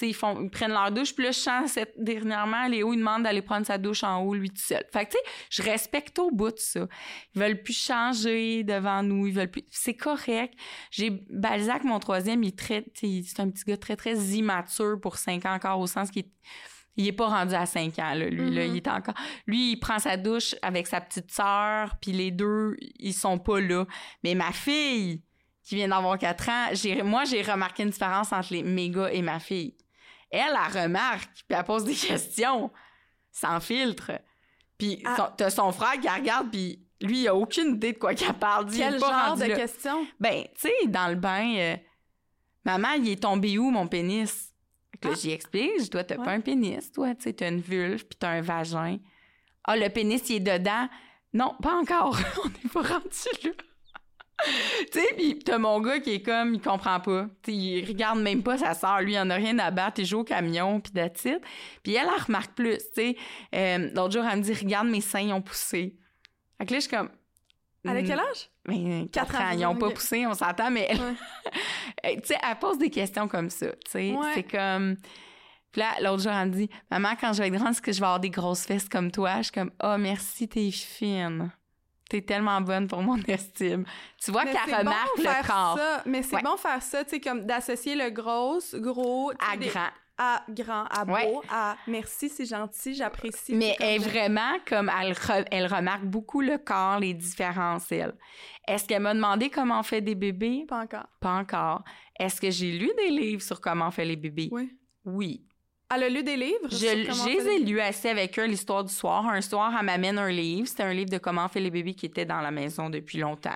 [0.03, 1.15] ils, font, ils prennent leur douche.
[1.15, 4.35] Puis là, je sens cette, dernièrement, Léo, il demande d'aller prendre sa douche en haut,
[4.35, 4.85] lui tout seul.
[4.93, 6.87] Fait que, tu sais, je respecte au bout de ça.
[7.35, 9.27] Ils veulent plus changer devant nous.
[9.27, 9.65] Ils veulent plus...
[9.71, 10.55] C'est correct.
[10.91, 12.85] J'ai Balzac, mon troisième, il est très...
[12.95, 16.25] C'est un petit gars très, très immature pour cinq ans encore, au sens qu'il
[16.97, 18.71] il est pas rendu à cinq ans là, lui là, mm-hmm.
[18.71, 19.15] il est encore
[19.47, 23.61] lui il prend sa douche avec sa petite sœur puis les deux ils sont pas
[23.61, 23.87] là
[24.25, 25.23] mais ma fille
[25.71, 29.11] qui vient d'avoir quatre ans j'ai moi j'ai remarqué une différence entre les, mes gars
[29.13, 29.75] et ma fille
[30.31, 32.71] elle, elle remarque, puis elle pose des questions
[33.33, 34.13] sans filtre.
[34.79, 35.35] Puis ah.
[35.37, 38.71] t'as son frère qui regarde, puis lui, il a aucune idée de quoi qu'elle parle.
[38.71, 39.57] Quel pas genre de là.
[39.57, 40.07] question?
[40.19, 41.77] Ben, tu sais, dans le bain, euh,
[42.65, 44.55] maman, il est tombé où, mon pénis?
[45.01, 45.15] Que Ah.
[45.15, 46.25] j'y explique, je dois, t'as Ouais.
[46.25, 48.99] pas un pénis, toi, tu sais, t'as une vulve, puis t'as un vagin.
[49.65, 50.89] Ah, le pénis, il est dedans?
[51.33, 52.19] Non, pas encore.
[52.45, 53.51] On n'est pas rendu là.
[54.93, 57.27] Tu sais, puis t'as mon gars qui est comme, il comprend pas.
[57.43, 59.01] Tu sais, il regarde même pas sa sœur.
[59.01, 60.01] Lui, il en a rien à battre.
[60.01, 61.15] Il joue au camion, puis it.
[61.83, 63.17] Puis elle, elle remarque plus, tu sais.
[63.55, 65.97] Euh, L'autre jour, elle me dit, regarde, mes seins, ils ont poussé.
[66.59, 67.11] Fait que là, je suis comme...
[67.83, 68.51] Elle a quel âge?
[68.67, 72.17] ben, Quatre quatre ans, ans, ils n'ont pas poussé, on s'entend, mais elle, Ouais.
[72.21, 74.13] tu sais, elle pose des questions comme ça, tu sais.
[74.13, 74.33] Ouais.
[74.35, 74.97] C'est comme...
[75.73, 77.93] Puis là, l'autre jour, elle me dit, «Maman, quand je vais être grande, est-ce que
[77.93, 81.53] je vais avoir des grosses fesses comme toi?» Je suis comme, «Oh, merci, t'es fine.
[82.11, 83.85] T'es tellement bonne pour mon estime.»
[84.23, 86.03] Tu vois qu'elle remarque bon le corps ça.
[86.05, 86.43] Mais c'est Ouais.
[86.43, 89.89] bon faire ça, tu sais, comme d'associer le gros, gros, à des- grand.
[90.19, 91.39] à grand, à beau, Ouais.
[91.51, 93.55] à merci, c'est gentil, j'apprécie.
[93.55, 98.13] Mais elle vraiment comme elle, re- elle remarque beaucoup le corps, les différences, elle.
[98.69, 100.67] Est-ce qu'elle m'a demandé comment on fait des bébés?
[100.69, 101.07] Pas encore.
[101.21, 101.85] Pas encore.
[102.19, 104.49] Est-ce que j'ai lu des livres sur comment on fait les bébés?
[104.53, 104.77] Oui.
[105.07, 105.47] Oui.
[105.93, 106.69] Elle a lu des livres?
[106.71, 109.27] Je, les ai lus assis avec eux l'histoire du soir.
[109.27, 110.69] Un soir, elle m'amène un livre.
[110.69, 113.51] C'était un livre de comment fait les bébés qui était dans la maison depuis longtemps.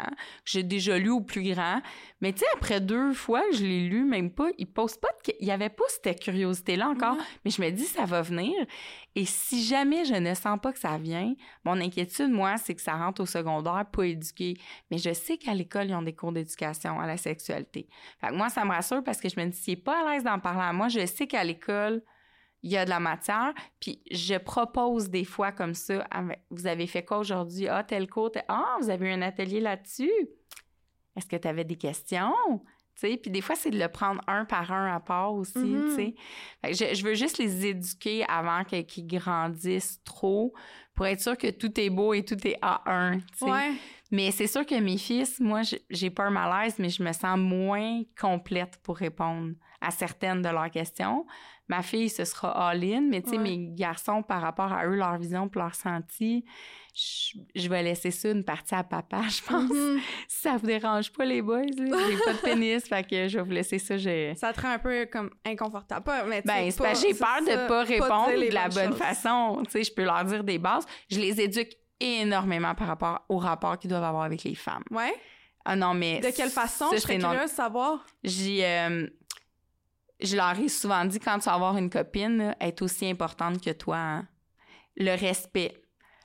[0.45, 1.81] J'ai déjà lu au plus grand.
[2.21, 5.33] Mais tu sais, après deux fois je l'ai lu, même pas, il pose pas de...
[5.39, 7.15] Il y avait pas cette curiosité-là encore.
[7.15, 7.23] Ouais.
[7.45, 8.53] Mais je me dis, ça va venir.
[9.15, 12.83] Et si jamais je ne sens pas que ça vient, mon inquiétude, moi, c'est que
[12.83, 14.57] ça rentre au secondaire pas éduqué.
[14.91, 17.87] Mais je sais qu'à l'école, ils ont des cours d'éducation à la sexualité.
[18.21, 20.25] Fait que moi, ça me rassure parce que je me dis, est pas à l'aise
[20.25, 22.03] d'en parler à moi, je sais qu'à l'école,
[22.65, 23.53] il y a de la matière.
[23.79, 26.05] Puis je propose des fois comme ça,
[26.51, 27.69] vous avez fait quoi aujourd'hui?
[27.69, 30.11] Ah, tel cours, tel- ah, vous avez eu un atelier là-dessus.
[31.15, 32.33] Est-ce que tu avais des questions?
[33.01, 35.75] Puis des fois, c'est de le prendre un par un à part aussi.
[36.63, 40.55] Fait que Je, je veux juste les éduquer avant qu'ils grandissent trop
[40.95, 43.45] pour être sûr que tout est beau et tout est A1, tu sais.
[43.47, 43.73] Ouais.
[44.13, 47.37] Mais c'est sûr que mes fils, moi, j'ai pas un malaise, mais je me sens
[47.37, 51.27] moins complète pour répondre à certaines de leurs questions.
[51.69, 53.43] Ma fille, ce sera all-in, mais tu sais, Ouais.
[53.43, 56.45] mes garçons, par rapport à eux, leur vision, puis leur senti,
[56.95, 59.71] je, je vais laisser ça une partie à papa, je pense.
[59.71, 59.99] Mhm.
[60.29, 61.87] Si ça vous dérange pas, les boys, j'ai
[62.25, 63.97] pas de pénis, fait que je vais vous laisser ça.
[63.97, 64.35] Je...
[64.37, 66.05] Ça te rend un peu comme inconfortable.
[66.05, 68.99] Pas, mais Ben, j'ai peur ça, de pas répondre de la bonne choses.
[68.99, 69.63] façon.
[69.65, 70.85] Tu sais, je peux leur dire des bases.
[71.11, 74.85] Je les éduque énormément par rapport au rapport qu'ils doivent avoir avec les femmes.
[74.91, 75.15] Ouais.
[75.65, 76.21] Ah non, mais...
[76.21, 76.91] De quelle façon?
[76.91, 78.05] ça, je serais curieuse de savoir?
[78.23, 78.67] J'ai...
[78.67, 79.07] euh,
[80.25, 83.07] je leur ai souvent dit, quand tu vas avoir une copine, là, elle est aussi
[83.09, 83.97] importante que toi.
[83.97, 84.29] hein.
[84.97, 85.75] Le respect,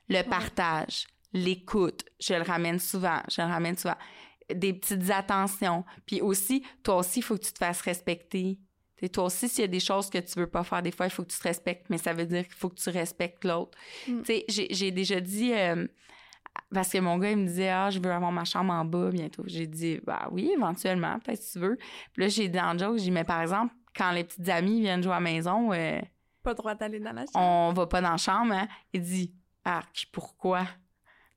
[0.09, 3.97] le partage, l'écoute, je le ramène souvent, je le ramène souvent.
[4.53, 5.85] Des petites attentions.
[6.05, 8.59] Puis aussi, toi aussi, il faut que tu te fasses respecter.
[9.13, 11.09] Toi aussi, s'il y a des choses que tu veux pas faire, des fois, il
[11.09, 13.77] faut que tu te respectes, mais ça veut dire qu'il faut que tu respectes l'autre.
[14.07, 14.21] Mm.
[14.21, 15.53] Tu sais, j'ai j'ai déjà dit...
[15.53, 15.87] euh,
[16.73, 19.09] parce que mon gars, il me disait, ah, je veux avoir ma chambre en bas
[19.11, 19.43] bientôt.
[19.45, 21.77] J'ai dit, bah oui, éventuellement, peut-être si tu veux.
[22.11, 24.81] Puis là, j'ai dit en joke, j'ai dit, mais par exemple, quand les petites amies
[24.81, 25.99] viennent jouer à la maison, euh,
[26.43, 27.37] Pas le droit d'aller dans la chambre.
[27.39, 28.67] on va pas dans la chambre, hein?
[28.93, 29.33] Il dit,
[29.65, 30.65] arc, pourquoi?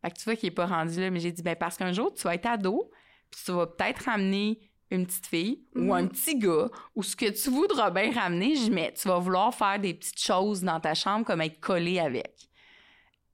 [0.03, 1.93] Fait que tu vois qu'il est pas rendu là, mais j'ai dit, ben parce qu'un
[1.93, 2.91] jour, tu vas être ado,
[3.31, 4.59] puis tu vas peut-être ramener
[4.91, 5.93] une petite fille ou Mhm.
[5.93, 9.55] un petit gars ou ce que tu voudras bien ramener, je mais tu vas vouloir
[9.55, 12.49] faire des petites choses dans ta chambre comme être collé avec.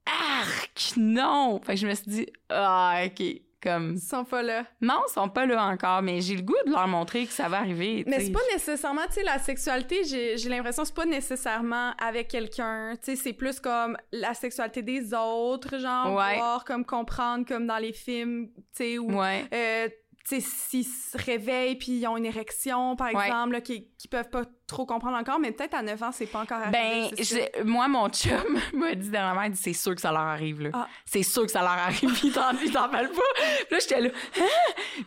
[0.05, 1.59] Arc, non!
[1.63, 3.21] Fait que je me suis dit, ah, OK,
[3.61, 3.93] comme...
[3.95, 4.65] Ils sont pas là.
[4.81, 7.47] Non, ils sont pas là encore, mais j'ai le goût de leur montrer que ça
[7.49, 8.03] va arriver.
[8.07, 8.25] Mais tu sais.
[8.27, 12.27] c'est pas nécessairement, tu sais, la sexualité, j'ai j'ai l'impression que c'est pas nécessairement avec
[12.27, 12.95] quelqu'un.
[13.03, 16.37] Tu sais, c'est plus comme la sexualité des autres, genre, Ouais.
[16.37, 19.45] voir, comme comprendre, comme dans les films, tu sais, où, Ouais.
[19.53, 19.89] euh,
[20.39, 23.25] s'ils se réveillent puis ils ont une érection, par Ouais.
[23.25, 26.41] exemple, qui, qui peuvent pas trop comprendre encore, mais peut-être à 9 ans, c'est pas
[26.41, 27.09] encore arrivé.
[27.11, 30.61] Ben, moi, mon chum m'a dit dernièrement, il dit, c'est sûr que ça leur arrive,
[30.61, 30.69] là.
[30.73, 30.87] Ah.
[31.05, 33.21] C'est sûr que ça leur arrive, puis t'en, ils t'en parlent pas.
[33.65, 34.43] Puis là, j'étais là, Hein?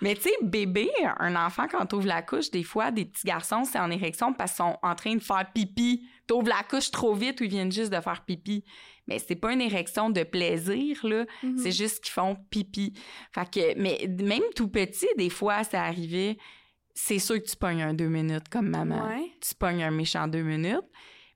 [0.01, 3.65] Mais tu sais, bébé, un enfant, quand t'ouvres la couche, des fois, des petits garçons,
[3.65, 6.09] c'est en érection parce qu'ils sont en train de faire pipi.
[6.27, 8.65] T'ouvres la couche trop vite ou ils viennent juste de faire pipi.
[9.09, 11.25] Mais c'est pas une érection de plaisir, là.
[11.43, 11.59] Mhm.
[11.59, 12.93] C'est juste qu'ils font pipi.
[13.33, 16.37] Fait que, mais même tout petit, des fois, ça arrivait.
[16.95, 19.07] C'est sûr que tu pognes un deux minutes comme maman.
[19.09, 19.33] Ouais.
[19.41, 20.85] Tu pognes un méchant deux minutes.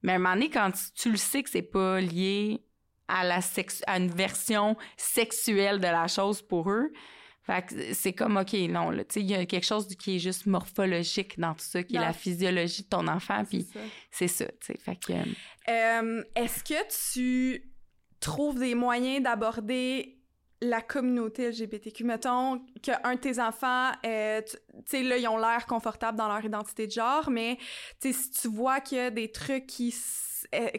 [0.03, 2.63] Mais à un moment donné, quand tu, tu le sais que c'est pas lié
[3.09, 6.93] à, la sex- à une version sexuelle de la chose pour eux,
[7.47, 10.17] fait que c'est comme, OK, non, là, tu sais, il y a quelque chose qui
[10.17, 13.67] est juste morphologique dans tout ça, qui est la physiologie de ton enfant, puis
[14.11, 14.79] c'est ça, tu sais.
[14.79, 15.13] Fait que...
[15.69, 17.63] euh, Est-ce que tu
[18.21, 20.19] trouves des moyens d'aborder
[20.61, 22.03] la communauté LGBTQ?
[22.05, 24.57] Mettons qu'un de tes enfants, euh, tu
[24.87, 27.59] sais, là, ils ont l'air confortables dans leur identité de genre, mais
[28.01, 29.93] tu sais, si tu vois qu'il y a des trucs qui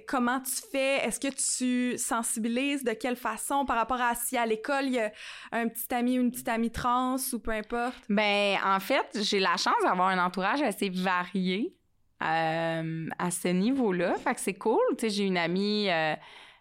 [0.07, 1.05] comment tu fais?
[1.05, 2.83] Est-ce que tu sensibilises?
[2.83, 3.65] De quelle façon?
[3.65, 5.11] Par rapport à si à l'école, il y a
[5.51, 7.97] un petit ami ou une petite amie trans ou peu importe?
[8.09, 11.75] Ben, en fait, j'ai la chance d'avoir un entourage assez varié
[12.23, 14.15] euh, à ce niveau-là.
[14.15, 14.79] Fait que c'est cool.
[14.97, 15.89] Tu sais, j'ai une amie...
[15.89, 16.15] Euh,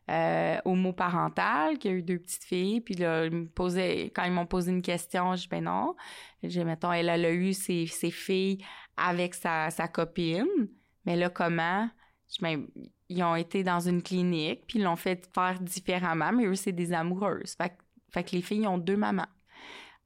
[0.09, 4.31] euh, homoparentale qui a eu deux petites filles puis là ils me posaient, quand ils
[4.31, 5.97] m'ont posé une question je dis ben non
[6.45, 8.65] j'ai mettons elle, a eu ses, filles
[8.97, 10.69] avec sa, sa copine
[11.07, 11.89] mais là comment?
[12.29, 12.67] Je, ben,
[13.09, 16.73] ils ont été dans une clinique puis ils l'ont fait faire différemment mais eux c'est
[16.73, 19.27] des amoureuses fait, que les filles ont deux mamans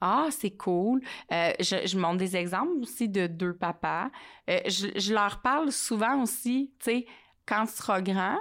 [0.03, 1.03] ah, c'est cool.
[1.31, 4.11] Euh, je, je montre des exemples aussi de deux papas.
[4.49, 7.07] Euh, je, je leur parle souvent aussi, tu sais,
[7.45, 8.39] quand tu seras grand,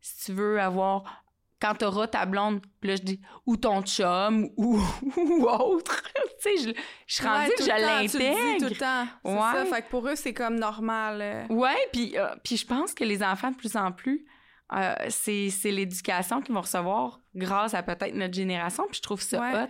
[0.00, 1.24] si tu veux avoir
[1.60, 4.78] quand t'auras ta blonde, là, je dis, ou ton chum, ou,
[5.16, 6.02] ou autre.
[6.42, 8.58] tu sais, je, je suis rendue que je l'intègre.
[8.66, 9.06] tout le temps.
[9.24, 9.40] C'est Ouais.
[9.40, 9.64] ça.
[9.66, 11.20] Fait que pour eux, c'est comme normal.
[11.20, 11.46] euh.
[11.48, 14.24] Ouais, puis, euh, puis je pense que les enfants, de plus en plus,
[14.72, 19.40] euh, c'est, l'éducation qu'ils vont recevoir grâce à peut-être notre génération, puis je trouve ça
[19.40, 19.62] Ouais.
[19.64, 19.68] hot.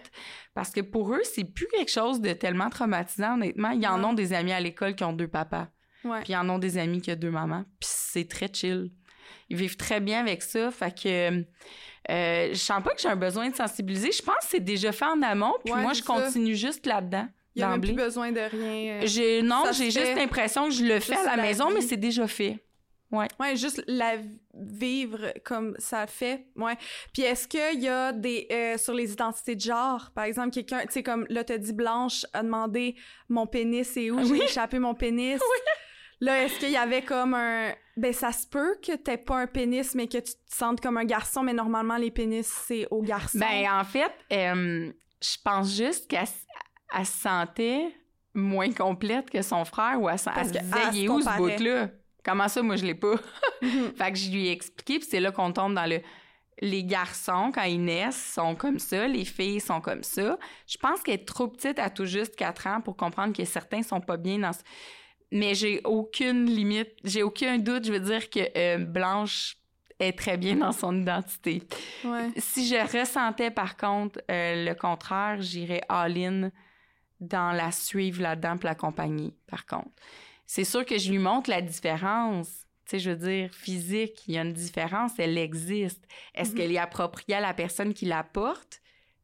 [0.54, 3.70] Parce que pour eux, c'est plus quelque chose de tellement traumatisant, honnêtement.
[3.70, 5.68] Ils en ont des amis à l'école qui ont deux papas.
[6.02, 7.64] Puis ils en ont des amis qui ont deux mamans.
[7.80, 8.90] Puis c'est très chill.
[9.48, 10.70] Ils vivent très bien avec ça.
[10.70, 11.44] Fait que
[12.10, 14.10] euh, je sens pas que j'ai un besoin de sensibiliser.
[14.12, 15.54] Je pense que c'est déjà fait en amont.
[15.64, 16.06] Puis Ouais, moi, je ça.
[16.06, 17.28] continue juste là-dedans.
[17.56, 19.02] Il y a même plus besoin de rien.
[19.02, 19.06] euh.
[19.06, 21.96] J'ai non, j'ai juste l'impression que je le fais à la la maison, mais c'est
[21.96, 22.58] déjà fait.
[23.12, 24.18] Ouais, juste la
[24.54, 26.46] vivre comme ça fait.
[26.54, 26.74] Ouais.
[27.12, 30.82] Puis est-ce qu'il y a des euh, sur les identités de genre, par exemple, quelqu'un,
[30.82, 32.94] tu sais comme là t'as dit Blanche a demandé
[33.28, 34.42] mon pénis et où Ah j'ai oui.
[34.44, 35.40] échappé mon pénis.
[36.20, 39.46] Là, est-ce qu'il y avait comme un ben ça se peut que t'aies pas un
[39.46, 43.02] pénis mais que tu te sentes comme un garçon mais normalement les pénis c'est aux
[43.02, 43.38] garçons?
[43.38, 47.94] Ben en fait, euh, je pense juste qu'elle se sentait
[48.34, 51.88] moins complète que son frère ou elle, se disait elle il est où ce bout-là?
[52.24, 53.14] Comment ça, moi je l'ai pas?
[53.62, 53.92] Mhm.
[53.94, 56.00] Fait que je lui ai expliqué, puis c'est là qu'on tombe dans le.
[56.62, 60.38] Les garçons, quand ils naissent, sont comme ça, les filles sont comme ça.
[60.66, 63.82] Je pense qu'elle est trop petite à tout juste 4 ans pour comprendre que certains
[63.82, 64.60] sont pas bien dans ce...
[65.32, 69.56] Mais j'ai aucune limite, j'ai aucun doute, je veux dire que euh, Blanche
[70.00, 71.62] est très bien dans son identité.
[72.04, 72.28] Ouais.
[72.36, 76.50] Si je ressentais par contre euh, le contraire, j'irais all-in
[77.20, 79.90] dans la suivre là-dedans pour l'accompagner, par contre.
[80.46, 82.66] C'est sûr que je lui montre la différence.
[82.86, 86.02] Tu sais, je veux dire, physique, il y a une différence, elle existe.
[86.34, 86.56] Est-ce Mhm.
[86.56, 88.80] qu'elle est appropriée à la personne qui la porte?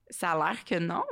[0.09, 1.03] Ça a l'air que non.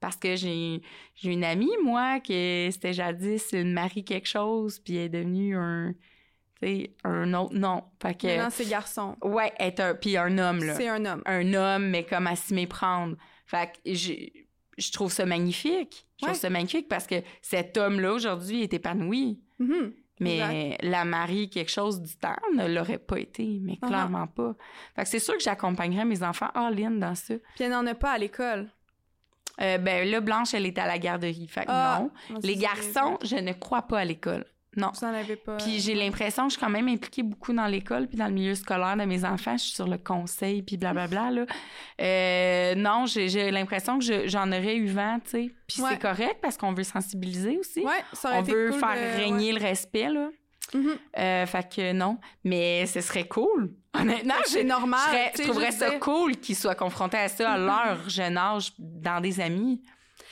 [0.00, 0.80] Parce que j'ai
[1.14, 5.56] j'ai une amie, moi, qui c'était jadis une Marie quelque chose, puis elle est devenue
[5.56, 5.94] un,
[7.04, 7.84] un autre nom.
[8.02, 9.16] Fait que, Maintenant c'est garçon.
[9.22, 11.22] ouais, être un, puis un homme, là C'est un homme.
[11.26, 13.16] un homme, mais comme à s'y méprendre.
[13.46, 16.06] Fait que je trouve ça magnifique.
[16.18, 16.32] Je Ouais.
[16.32, 19.40] trouve ça magnifique parce que cet homme-là, aujourd'hui, est épanoui.
[19.58, 19.92] Mhm.
[20.22, 24.54] Mais la Marie, quelque chose du temps, ne l'aurait pas été, mais clairement pas.
[24.94, 27.34] Fait que c'est sûr que j'accompagnerais mes enfants all-in dans ça.
[27.54, 28.70] Puis elle n'en a pas à l'école.
[29.62, 31.46] Euh, ben là, Blanche, elle est à la garderie.
[31.48, 32.38] Fait que Ah, non.
[32.42, 34.44] Les garçons, je ne crois pas à l'école.
[34.76, 34.92] Non.
[34.94, 35.56] Vous en avez pas.
[35.56, 38.32] Puis j'ai l'impression que je suis quand même impliquée beaucoup dans l'école puis dans le
[38.32, 39.56] milieu scolaire de mes enfants.
[39.56, 41.30] Je suis sur le conseil puis blablabla.
[41.32, 41.46] Là.
[42.00, 45.50] Euh, non, j'ai, l'impression que je- j'en aurais eu vent, tu sais.
[45.66, 45.90] Puis Ouais.
[45.90, 47.80] c'est correct parce qu'on veut sensibiliser aussi.
[47.80, 50.28] Ouais, ça aurait On été veut cool faire de- régner le respect, là.
[50.74, 50.96] Mhm.
[51.18, 52.18] Euh, fait que non.
[52.44, 53.72] Mais ce serait cool.
[53.98, 55.00] Honnêtement, C'est je, normal.
[55.04, 56.00] je, serais- trouverais je ça dire.
[56.00, 59.82] cool qu'ils soient confrontés à ça à leur jeune âge dans des amis.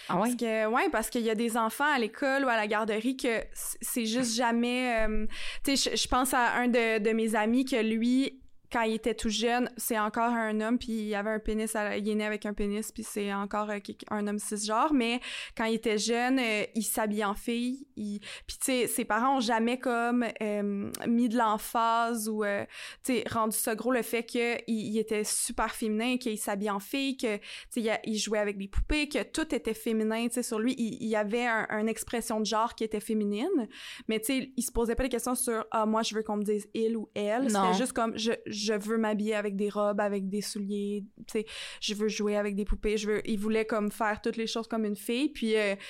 [0.09, 0.21] Ah ouais?
[0.29, 3.17] Parce que, ouais, parce qu'il y a des enfants à l'école ou à la garderie
[3.17, 5.07] que c'est juste jamais.
[5.07, 5.27] euh,
[5.65, 8.41] tu sais, je, je pense à un de, de mes amis que lui,
[8.73, 11.97] quand il était tout jeune, c'est encore un homme, puis il avait un pénis, à-
[11.97, 13.79] il est né avec un pénis, puis c'est encore euh,
[14.11, 15.21] un homme cisgenre, mais
[15.57, 17.87] quand il était jeune, euh, il s'habillait en fille.
[17.97, 18.21] Il...
[18.47, 23.25] Puis, tu sais, ses parents ont jamais comme euh, mis de l'emphase ou, tu sais,
[23.31, 27.37] rendu ça gros le fait qu'il il était super féminin, qu'il s'habillait en fille, que
[27.73, 30.75] tu sais, il, jouait avec des poupées, que tout était féminin, tu sais, sur lui,
[30.79, 33.69] il, il avait un- une expression de genre qui était féminine,
[34.09, 36.37] mais tu sais, il se posait pas des questions sur «Ah, moi, je veux qu'on
[36.37, 37.65] me dise il ou elle», Non.
[37.65, 41.47] c'était juste comme je, «Je veux m'habiller avec des robes, avec des souliers, tu sais,
[41.81, 44.67] je veux jouer avec des poupées, je veux...» Il voulait comme faire toutes les choses
[44.69, 45.83] comme une fille, puis, euh, tu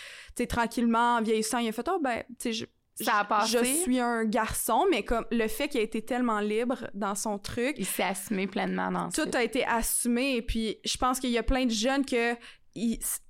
[0.42, 2.64] sais, tranquillement, en vieillissant, il a fait «Oh, ben, tu sais, je...»
[3.00, 3.59] Ça a passé.
[3.59, 7.38] Je suis un garçon, mais comme le fait qu'il a été tellement libre dans son
[7.38, 9.24] truc, Il s'est assumé pleinement dans ça.
[9.24, 12.35] tout a été assumé et puis je pense qu'il y a plein de jeunes que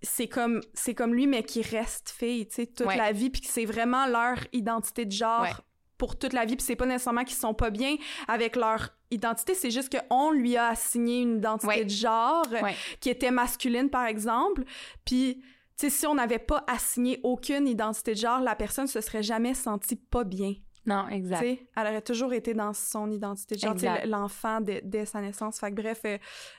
[0.03, 2.97] c'est comme c'est comme lui mais qui reste fille tu sais toute Ouais.
[2.97, 5.51] la vie puis que c'est vraiment leur identité de genre Ouais.
[5.99, 7.97] Pour toute la vie puis c'est pas nécessairement qu'ils sont pas bien
[8.29, 11.85] avec leur identité c'est juste que on lui a assigné une identité Ouais.
[11.85, 12.75] de genre Ouais.
[13.01, 14.65] qui était masculine par exemple
[15.05, 15.43] puis
[15.77, 19.23] tu sais si on n'avait pas assigné aucune identité de genre la personne se serait
[19.23, 20.55] jamais sentie pas bien
[20.89, 21.45] Non, exact.
[21.77, 23.59] elle aurait toujours été dans son identité.
[23.59, 25.61] Genre, l'enfant dès sa naissance.
[25.61, 26.17] Fait que bref, euh,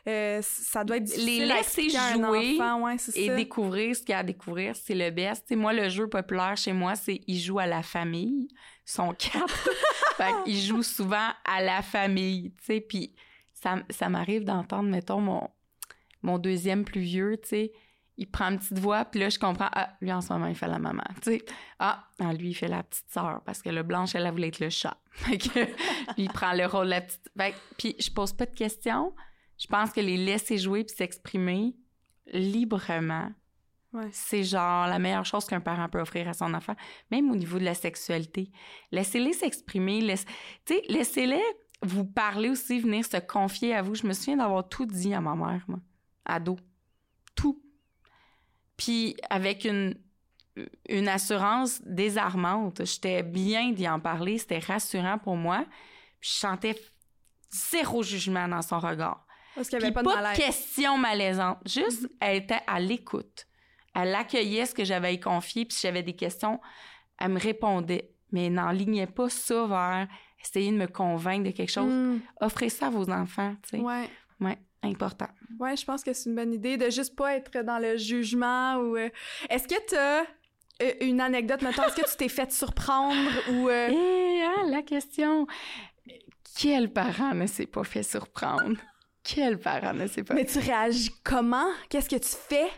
[0.08, 2.60] euh, ça doit être difficile Les laisser jouer
[3.15, 5.46] et découvrir ce qu'il y a à découvrir, c'est le best.
[5.46, 8.48] T'sais, moi, le jeu populaire chez moi, c'est ils jouent à la famille.
[8.88, 9.70] Ils sont quatre.
[10.18, 12.82] fait qu'ils jouent souvent à la famille, tu sais.
[12.82, 13.15] Puis
[13.54, 15.50] ça, ça m'arrive d'entendre, mettons, mon,
[16.22, 17.72] mon deuxième plus vieux, tu sais
[18.19, 20.55] il prend une petite voix, puis là, je comprends, ah, lui, en ce moment, il
[20.55, 21.45] fait la maman, tu sais.
[21.79, 22.05] Ah,
[22.38, 24.69] lui, il fait la petite sœur, parce que le blanche, elle, elle voulait être le
[24.69, 24.97] chat.
[25.12, 25.73] Fait que, lui,
[26.17, 27.32] il prend le rôle de la petite...
[27.38, 29.15] Fait puis je pose pas de questions.
[29.58, 31.77] Je pense que les laisser jouer puis s'exprimer
[32.27, 33.32] librement,
[34.12, 36.75] c'est genre la meilleure chose qu'un parent peut offrir à son enfant,
[37.12, 38.51] même au niveau de la sexualité.
[38.91, 40.25] Laissez-les s'exprimer, laisse...
[40.65, 41.43] tu sais, laissez-les
[41.82, 43.95] vous parler aussi, venir se confier à vous.
[43.95, 45.79] Je me souviens d'avoir tout dit à ma mère, moi,
[46.25, 46.58] ado.
[47.34, 47.62] Tout
[48.80, 49.94] puis avec une,
[50.88, 52.86] une assurance désarmante.
[52.86, 55.65] J'étais bien d'y en parler, c'était rassurant pour moi.
[56.22, 56.82] Puis je sentais
[57.52, 59.26] zéro jugement dans son regard.
[59.54, 61.58] Parce qu'il n'y avait pas, de, question malaisante.
[61.65, 62.18] Juste, mm-hmm.
[62.22, 63.48] elle était à l'écoute.
[63.94, 66.62] Elle accueillait ce que j'avais confié, puis si j'avais des questions,
[67.18, 68.12] elle me répondait.
[68.32, 70.08] Mais n'enlignait pas ça vers
[70.42, 71.92] essayer de me convaincre de quelque chose.
[71.92, 72.22] Mm.
[72.39, 73.84] Offrez ça à vos enfants, tu sais.
[73.84, 74.10] Ouais.
[74.39, 75.28] Ouais important.
[75.60, 78.76] Ouais, je pense que c'est une bonne idée de juste pas être dans le jugement
[78.78, 78.98] ou.
[78.98, 79.10] Euh,
[79.50, 80.26] est-ce que tu as
[80.82, 83.70] euh, une anecdote, maintenant, est-ce que tu t'es fait surprendre ou.
[83.70, 83.89] Euh...
[83.92, 85.48] Eh, hein, la question.
[86.58, 88.78] Quel parent ne s'est pas fait surprendre?
[89.24, 90.34] Quel parent ne s'est pas.
[90.34, 91.70] Mais tu réagis comment?
[91.89, 92.70] Qu'est-ce que tu fais?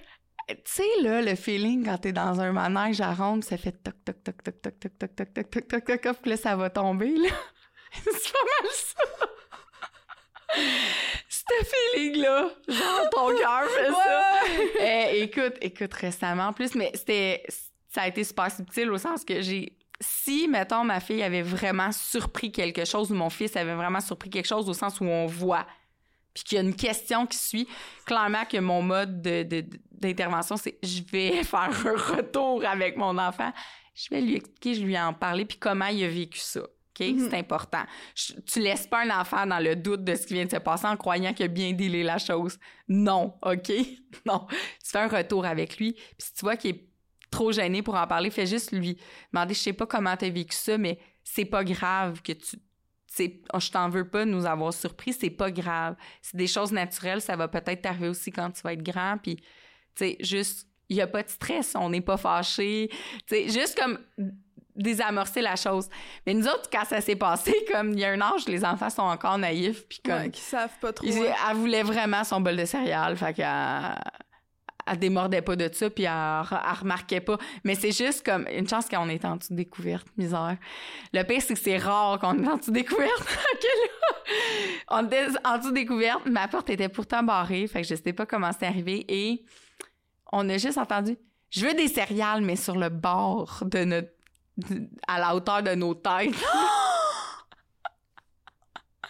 [0.48, 3.94] Tu sais, là, le feeling quand t'es dans un manège à ronde, ça fait toc,
[4.04, 6.56] toc, toc, toc, toc, toc, toc, toc, toc, toc, toc, toc, toc, puis là, ça
[6.56, 7.30] va tomber, là.
[7.94, 9.04] c'est pas mal ça
[11.50, 12.50] ce feeling-là.
[12.68, 14.32] Genre, ton cœur fait ça.
[14.80, 17.44] Eh, écoute, écoute, récemment, en plus, mais c'était,
[17.90, 21.92] ça a été super subtil au sens que j'ai, si, mettons, ma fille avait vraiment
[21.92, 25.26] surpris quelque chose ou mon fils avait vraiment surpris quelque chose au sens où on
[25.26, 25.66] voit,
[26.34, 27.68] puis qu'il y a une question qui suit,
[28.06, 33.52] clairement que mon mode de, d'intervention, c'est je vais faire un retour avec mon enfant.
[33.94, 36.62] Je vais lui expliquer, je lui en parler, puis comment il a vécu ça.
[37.00, 37.30] Mm-hmm.
[37.30, 37.84] C'est important.
[38.46, 40.86] tu laisses pas un enfant dans le doute de ce qui vient de se passer
[40.88, 42.58] en croyant qu'il a bien dealé la chose.
[42.88, 43.72] Non, OK?
[44.26, 44.48] non.
[44.50, 45.94] Tu fais un retour avec lui.
[45.94, 46.92] Puis si tu vois qu'il est
[47.32, 48.98] trop gêné pour en parler, fais juste lui
[49.34, 52.58] demander, je sais pas comment tu as vécu ça, mais c'est pas grave que tu...
[53.54, 55.96] Oh, je t'en veux pas de nous avoir surpris, c'est pas grave.
[56.22, 59.36] C'est des choses naturelles, ça va peut-être t'arriver aussi quand tu vas être grand, puis,
[59.36, 59.44] tu
[59.96, 62.90] sais, juste, il y a pas de stress, on n'est pas fâché.
[62.90, 64.00] Tu sais, juste comme
[64.82, 65.90] désamorcer la chose.
[66.26, 68.90] Mais nous autres, quand ça s'est passé, comme il y a un âge, les enfants
[68.90, 70.16] sont encore naïfs, puis comme...
[70.16, 71.08] Ouais, qui savent pas trop.
[71.08, 73.96] elle voulait vraiment son bol de céréales, fait qu'elle...
[74.88, 77.38] Elle démordait pas de ça, puis elle, elle remarquait pas.
[77.64, 80.58] Mais c'est juste comme une chance qu'on est en dessous découverte, misère.
[81.14, 83.24] Le pire, c'est que c'est rare qu'on est en dessous découverte.
[84.90, 88.26] on était en dessous découverte, ma porte était pourtant barrée, fait que je sais pas
[88.26, 89.06] comment c'est arrivé.
[89.08, 89.46] Et
[90.32, 91.16] on a juste entendu
[91.52, 94.10] «Je veux des céréales, mais sur le bord de notre
[95.08, 96.32] à la hauteur de nos têtes.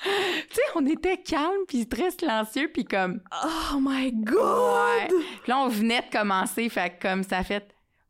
[0.04, 0.10] tu
[0.52, 5.08] sais, on était calme puis très silencieux puis comme oh my god.
[5.08, 7.68] Puis là on venait de commencer fait comme ça fait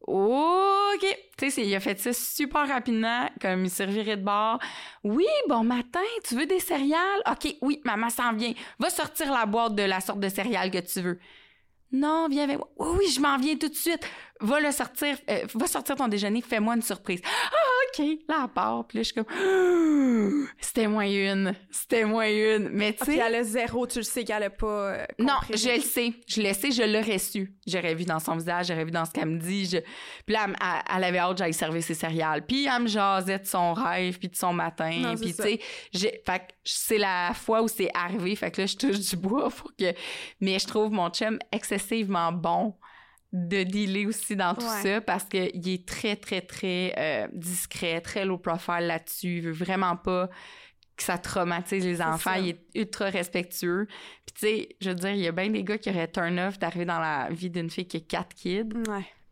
[0.07, 1.05] OK.
[1.37, 4.59] Tu sais, il a fait ça super rapidement, comme il servirait de bord.
[5.03, 7.21] Oui, bon matin, tu veux des céréales?
[7.29, 8.53] OK, oui, maman s'en vient.
[8.79, 11.19] Va sortir la boîte de la sorte de céréales que tu veux.
[11.91, 12.69] Non, viens avec moi.
[12.77, 14.07] Oui, oui, je m'en viens tout de suite.
[14.41, 17.21] Va le sortir, euh, va sortir ton déjeuner, fais-moi une surprise.
[17.25, 18.87] Ah, OK, là, à part.
[18.87, 21.53] Puis là, je suis comme, c'était moins une.
[21.69, 22.69] C'était moins une.
[22.69, 23.17] Mais tu sais.
[23.17, 24.93] elle a zéro, tu le sais qu'elle a pas.
[24.93, 26.13] Euh, non, je le sais.
[26.27, 27.53] Je le sais, je l'aurais su.
[27.67, 29.65] J'aurais vu dans son visage, j'aurais vu dans ce qu'elle me dit.
[29.65, 29.77] Je...
[30.25, 30.47] Puis là,
[30.95, 32.45] elle, avait hâte, j'aille servir ses céréales.
[32.45, 35.13] Puis elle me jasait de son rêve, puis de son matin.
[35.19, 35.59] puis tu sais,
[36.25, 38.35] fait c'est la fois où c'est arrivé.
[38.35, 39.93] Fait que là, je touche du bois pour que.
[40.39, 42.75] Mais je trouve mon chum excessivement bon
[43.33, 48.25] de dealer aussi dans tout ça parce qu'il est très, très, très euh, discret, très
[48.25, 49.37] low profile là-dessus.
[49.37, 50.29] Il veut vraiment pas
[50.97, 52.33] que ça traumatise les enfants.
[52.33, 53.87] Il est ultra respectueux.
[54.25, 56.37] Puis tu sais, je veux dire, il y a bien des gars qui auraient turn
[56.39, 58.69] off d'arriver dans la vie d'une fille qui a quatre kids.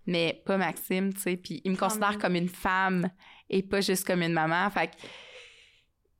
[0.07, 1.37] Mais pas Maxime, tu sais.
[1.37, 3.09] Puis il me considère comme une femme
[3.49, 4.69] et pas juste comme une maman.
[4.69, 4.93] Fait que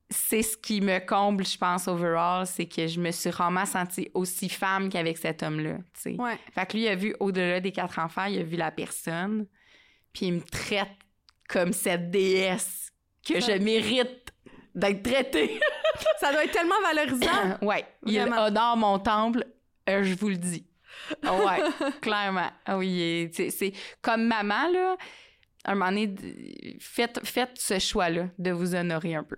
[0.09, 4.09] c'est ce qui me comble, je pense, overall, c'est que je me suis vraiment sentie
[4.13, 6.17] aussi femme qu'avec cet homme-là, tu sais.
[6.53, 9.45] Fait que lui, il a vu au-delà des quatre enfants, il a vu la personne,
[10.13, 10.89] puis il me traite
[11.47, 12.91] comme cette déesse
[13.25, 14.33] que je mérite
[14.73, 15.59] d'être traitée.
[16.19, 17.57] ça doit être tellement valorisant.
[17.61, 19.45] ouais, il honore mon temple,
[19.87, 20.65] euh, je vous le dis.
[21.23, 22.49] ouais, clairement.
[22.65, 24.97] Ah oui, c'est comme maman, là
[25.63, 29.37] à un moment donné, faites, faites ce choix-là de vous honorer un peu.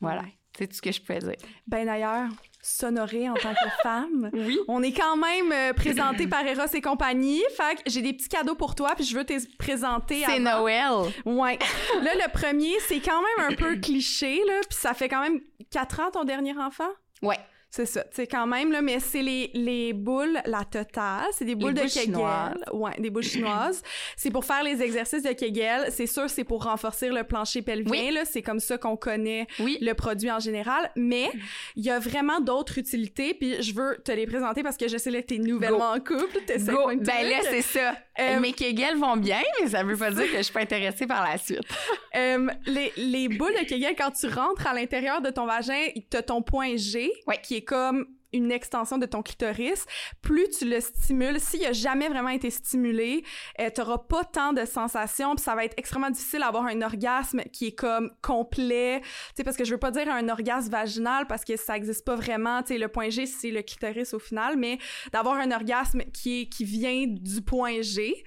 [0.00, 0.22] Voilà.
[0.22, 0.34] Ouais.
[0.58, 1.34] C'est tout ce que je peux dire.
[1.66, 2.28] Ben d'ailleurs,
[2.62, 4.30] s'honorer en tant que femme.
[4.36, 4.58] Oui.
[4.68, 7.42] On est quand même euh, présenté par Eros et compagnie.
[7.56, 10.38] Fait que j'ai des petits cadeaux pour toi, puis je veux te présenter C'est.
[10.38, 11.12] Noël.
[11.24, 11.58] Ouais.
[12.02, 15.40] Là, le premier, c'est quand même un peu cliché, là, puis ça fait quand même
[15.70, 16.88] 4 ans ton dernier enfant?
[17.22, 17.38] Ouais.
[17.76, 21.54] C'est ça, c'est quand même, là, mais c'est les, les boules, la totale, c'est des
[21.54, 22.04] boules de Kegel.
[22.04, 22.54] chinoises.
[22.72, 23.82] Ouais, des boules chinoises.
[24.16, 25.88] c'est pour faire les exercices de Kegel.
[25.90, 28.10] C'est sûr, c'est pour renforcer le plancher pelvien, Oui.
[28.12, 28.24] là.
[28.24, 29.76] C'est comme ça qu'on connaît Oui.
[29.82, 31.30] le produit en général, mais
[31.76, 34.96] il y a vraiment d'autres utilités, puis je veux te les présenter parce que je
[34.96, 36.92] sais que t'es nouvellement en couple, Go.
[36.92, 37.94] de Ben là, c'est ça.
[38.18, 41.06] Euh, Mes Kegels vont bien, mais ça veut pas dire que je suis pas intéressée
[41.06, 41.60] par la suite.
[42.16, 46.22] Euh, les, les boules de Kegel, quand tu rentres à l'intérieur de ton vagin, t'as
[46.22, 47.12] ton point G,
[47.42, 48.06] qui est comme
[48.36, 49.84] une extension de ton clitoris.
[50.22, 53.24] Plus tu le stimules, s'il a jamais vraiment été stimulé,
[53.60, 57.42] euh, t'auras pas tant de sensations, puis ça va être extrêmement difficile d'avoir un orgasme
[57.52, 59.00] qui est comme complet.
[59.00, 62.04] Tu sais, parce que je veux pas dire un orgasme vaginal parce que ça existe
[62.04, 62.62] pas vraiment.
[62.62, 64.78] Tu sais, le point G, c'est le clitoris au final, mais
[65.12, 68.24] d'avoir un orgasme qui est, qui vient du point G.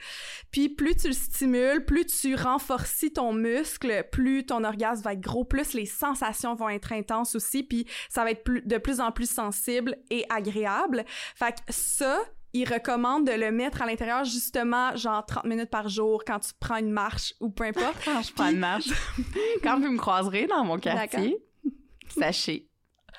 [0.52, 5.22] Puis plus tu le stimules, plus tu renforces ton muscle, plus ton orgasme va être
[5.22, 9.12] gros, plus les sensations vont être intenses aussi, puis ça va être de plus en
[9.12, 11.04] plus sensible et agréable.
[11.36, 12.20] Fait que ça,
[12.54, 16.52] il recommande de le mettre à l'intérieur justement genre 30 minutes par jour quand tu
[16.60, 17.96] prends une marche ou peu importe.
[18.06, 18.90] Quand je prends une marche.
[19.64, 21.38] Quand vous me croiserez dans mon quartier,
[22.18, 22.66] sachez.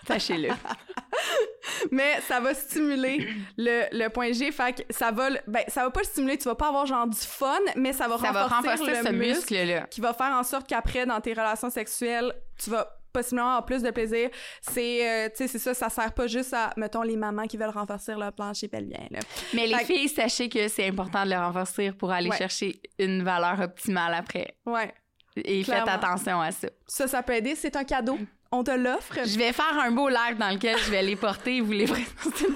[0.07, 0.49] Sachez-le.
[1.93, 5.91] Mais ça va stimuler le, le point G, fait que ça va, ben ça va
[5.91, 8.47] pas le stimuler, tu vas pas avoir genre du fun, mais ça va Ça va
[8.47, 9.83] renforcer, le ce muscle muscle-là.
[9.91, 13.83] qui va faire en sorte qu'après, dans tes relations sexuelles, tu vas possiblement avoir plus
[13.83, 14.31] de plaisir.
[14.61, 17.57] C'est, euh, tu sais, c'est ça, ça sert pas juste à, mettons, les mamans qui
[17.57, 19.21] veulent renforcer leur plancher pelvien, là.
[19.55, 22.37] Mais les Fait filles, sachez que c'est important de le renforcer pour aller Ouais.
[22.39, 24.55] chercher une valeur optimale après.
[24.67, 24.93] Ouais.
[25.37, 25.87] Et Clairement.
[25.87, 26.69] faites attention à ça.
[26.87, 27.55] Ça, ça peut aider.
[27.55, 28.19] C'est un cadeau.
[28.53, 29.15] On te l'offre.
[29.25, 31.85] Je vais faire un beau live dans lequel je vais les porter et vous les
[31.87, 32.47] présenter.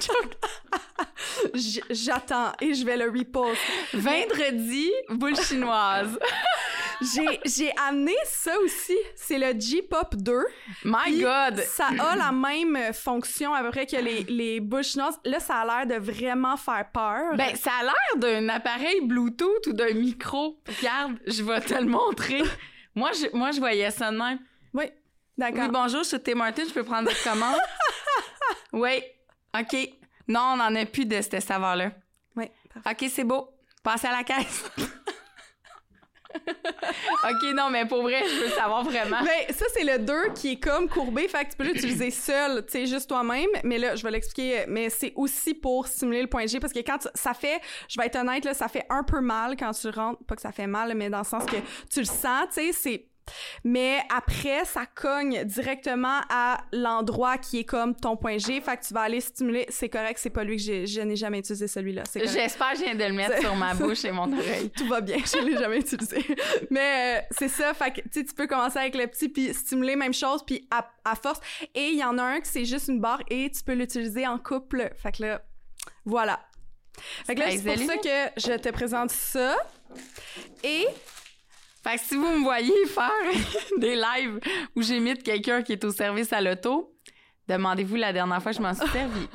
[1.89, 3.59] J'attends et je vais le repost.
[3.93, 6.17] Vendredi, boule chinoise.
[7.01, 8.97] J'ai, amené ça aussi.
[9.15, 10.45] C'est le J-Pop 2.
[10.85, 11.59] My Puis, God!
[11.67, 14.59] Ça a la même fonction à peu près que les, les.
[15.25, 17.35] Là, ça a l'air de vraiment faire peur.
[17.35, 20.59] Ben, ça a l'air d'un appareil Bluetooth ou d'un micro.
[20.79, 22.43] Regarde, je vais te le montrer.
[22.95, 24.39] Moi, je, moi, je voyais ça de même.
[24.73, 24.85] oui,
[25.37, 25.63] d'accord.
[25.63, 27.57] Oui, bonjour, je suis Tim Martin, je peux prendre votre commande?
[28.73, 29.01] oui.
[29.57, 29.89] OK.
[30.27, 31.91] Non, on n'en a plus de cette saveur-là.
[32.35, 33.05] Oui, parfait.
[33.05, 33.49] OK, c'est beau.
[33.83, 34.63] Passez à la caisse.
[37.23, 39.21] OK, non, mais pour vrai, je veux savoir vraiment.
[39.21, 42.65] Ben, ça, c'est le 2 qui est comme courbé, fait que tu peux l'utiliser seul,
[42.65, 43.49] tu sais, juste toi-même.
[43.63, 46.79] Mais là, je vais l'expliquer, mais c'est aussi pour stimuler le point G, parce que
[46.79, 49.89] quand ça fait, je vais être honnête, là, ça fait un peu mal quand tu
[49.89, 51.57] rentres, pas que ça fait mal, mais dans le sens que
[51.89, 53.05] tu le sens, tu sais, c'est...
[53.63, 58.85] Mais après, ça cogne directement à l'endroit qui est comme ton point G, fait que
[58.85, 59.65] tu vas aller stimuler.
[59.69, 62.03] C'est correct, c'est pas lui que j'ai, je n'ai jamais utilisé celui-là.
[62.13, 64.69] J'espère que je viens de le mettre sur ma bouche et mon oreille.
[64.71, 66.23] tout va bien, je l'ai jamais utilisé.
[66.69, 70.13] Mais euh, c'est ça, fait que tu peux commencer avec le petit puis stimuler même
[70.13, 71.39] chose puis à, à force.
[71.73, 74.27] Et il y en a un que c'est juste une barre et tu peux l'utiliser
[74.27, 74.91] en couple.
[74.97, 75.41] Fait que là,
[76.05, 76.39] voilà.
[77.25, 79.55] Fait que là, c'est pour ça que je te présente ça.
[80.63, 80.85] Et
[81.85, 83.11] Fait que si vous me voyez faire
[83.77, 84.39] des lives
[84.75, 86.95] où j'imite quelqu'un qui est au service à l'auto,
[87.47, 89.27] demandez-vous la dernière fois que je m'en suis servi.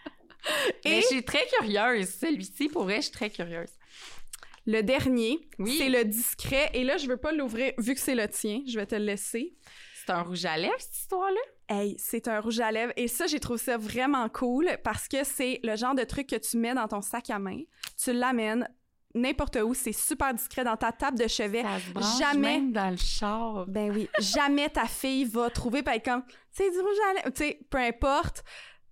[0.84, 2.08] Mais Et- je suis très curieuse.
[2.08, 3.70] Celui-ci, pour vrai, je suis très curieuse.
[4.66, 5.76] le dernier, Oui.
[5.78, 6.70] c'est le discret.
[6.74, 8.60] Et là, je veux pas l'ouvrir vu que c'est le tien.
[8.66, 9.54] Je vais te le laisser.
[10.04, 11.40] C'est un rouge à lèvres, cette histoire-là?
[11.68, 12.92] Hey, c'est un rouge à lèvres.
[12.96, 16.34] Et ça, j'ai trouvé ça vraiment cool parce que c'est le genre de truc que
[16.36, 17.60] tu mets dans ton sac à main.
[18.02, 18.68] Tu l'amènes
[19.14, 19.74] n'importe où.
[19.74, 21.62] C'est super discret dans ta table de chevet.
[21.62, 22.58] Ça se branche Jamais.
[22.58, 23.66] même dans le char.
[23.66, 27.30] Ben oui, jamais ta fille va trouver pas être comme c'est du rouge à lèvres,
[27.34, 28.44] tu sais, peu importe.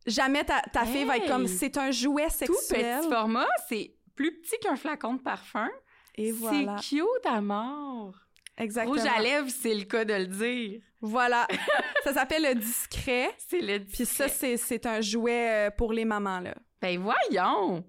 [0.06, 3.00] Jamais ta, ta fille va être comme c'est un jouet Tout sexuel.
[3.00, 5.68] petit format, c'est plus petit qu'un flacon de parfum.
[6.16, 6.76] Et voilà.
[6.78, 8.14] C'est cute à mort.
[8.56, 8.94] Exactement.
[8.96, 10.80] Rouge à lèvres, c'est le cas de le dire.
[11.00, 11.46] Voilà.
[12.04, 13.30] ça s'appelle le discret.
[13.38, 16.54] C'est le Puis ça, c'est c'est un jouet euh, pour les mamans, là.
[16.82, 17.84] Ben voyons!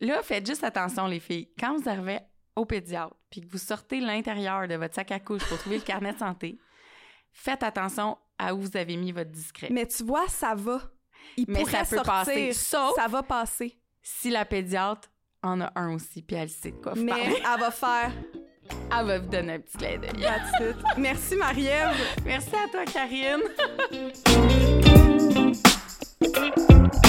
[0.00, 1.48] Là, faites juste attention, les filles.
[1.58, 2.20] Quand vous arrivez
[2.54, 5.82] au pédiatre, puis que vous sortez l'intérieur de votre sac à couche pour trouver le
[5.82, 6.58] carnet de santé,
[7.32, 9.68] faites attention à où vous avez mis votre discret.
[9.70, 10.80] Mais tu vois, ça va.
[11.36, 12.12] Il Mais pourrait ça peut sortir.
[12.12, 12.52] passer.
[12.52, 13.78] Sauf Ça va passer.
[14.02, 15.08] si la pédiatre
[15.42, 18.12] en a un aussi, puis elle sait de quoi Mais elle va faire
[18.98, 20.10] elle va vous donner un petit clin d'œil.
[20.96, 21.94] Merci, Marie-Ève.
[22.24, 23.42] Merci à toi, Karine!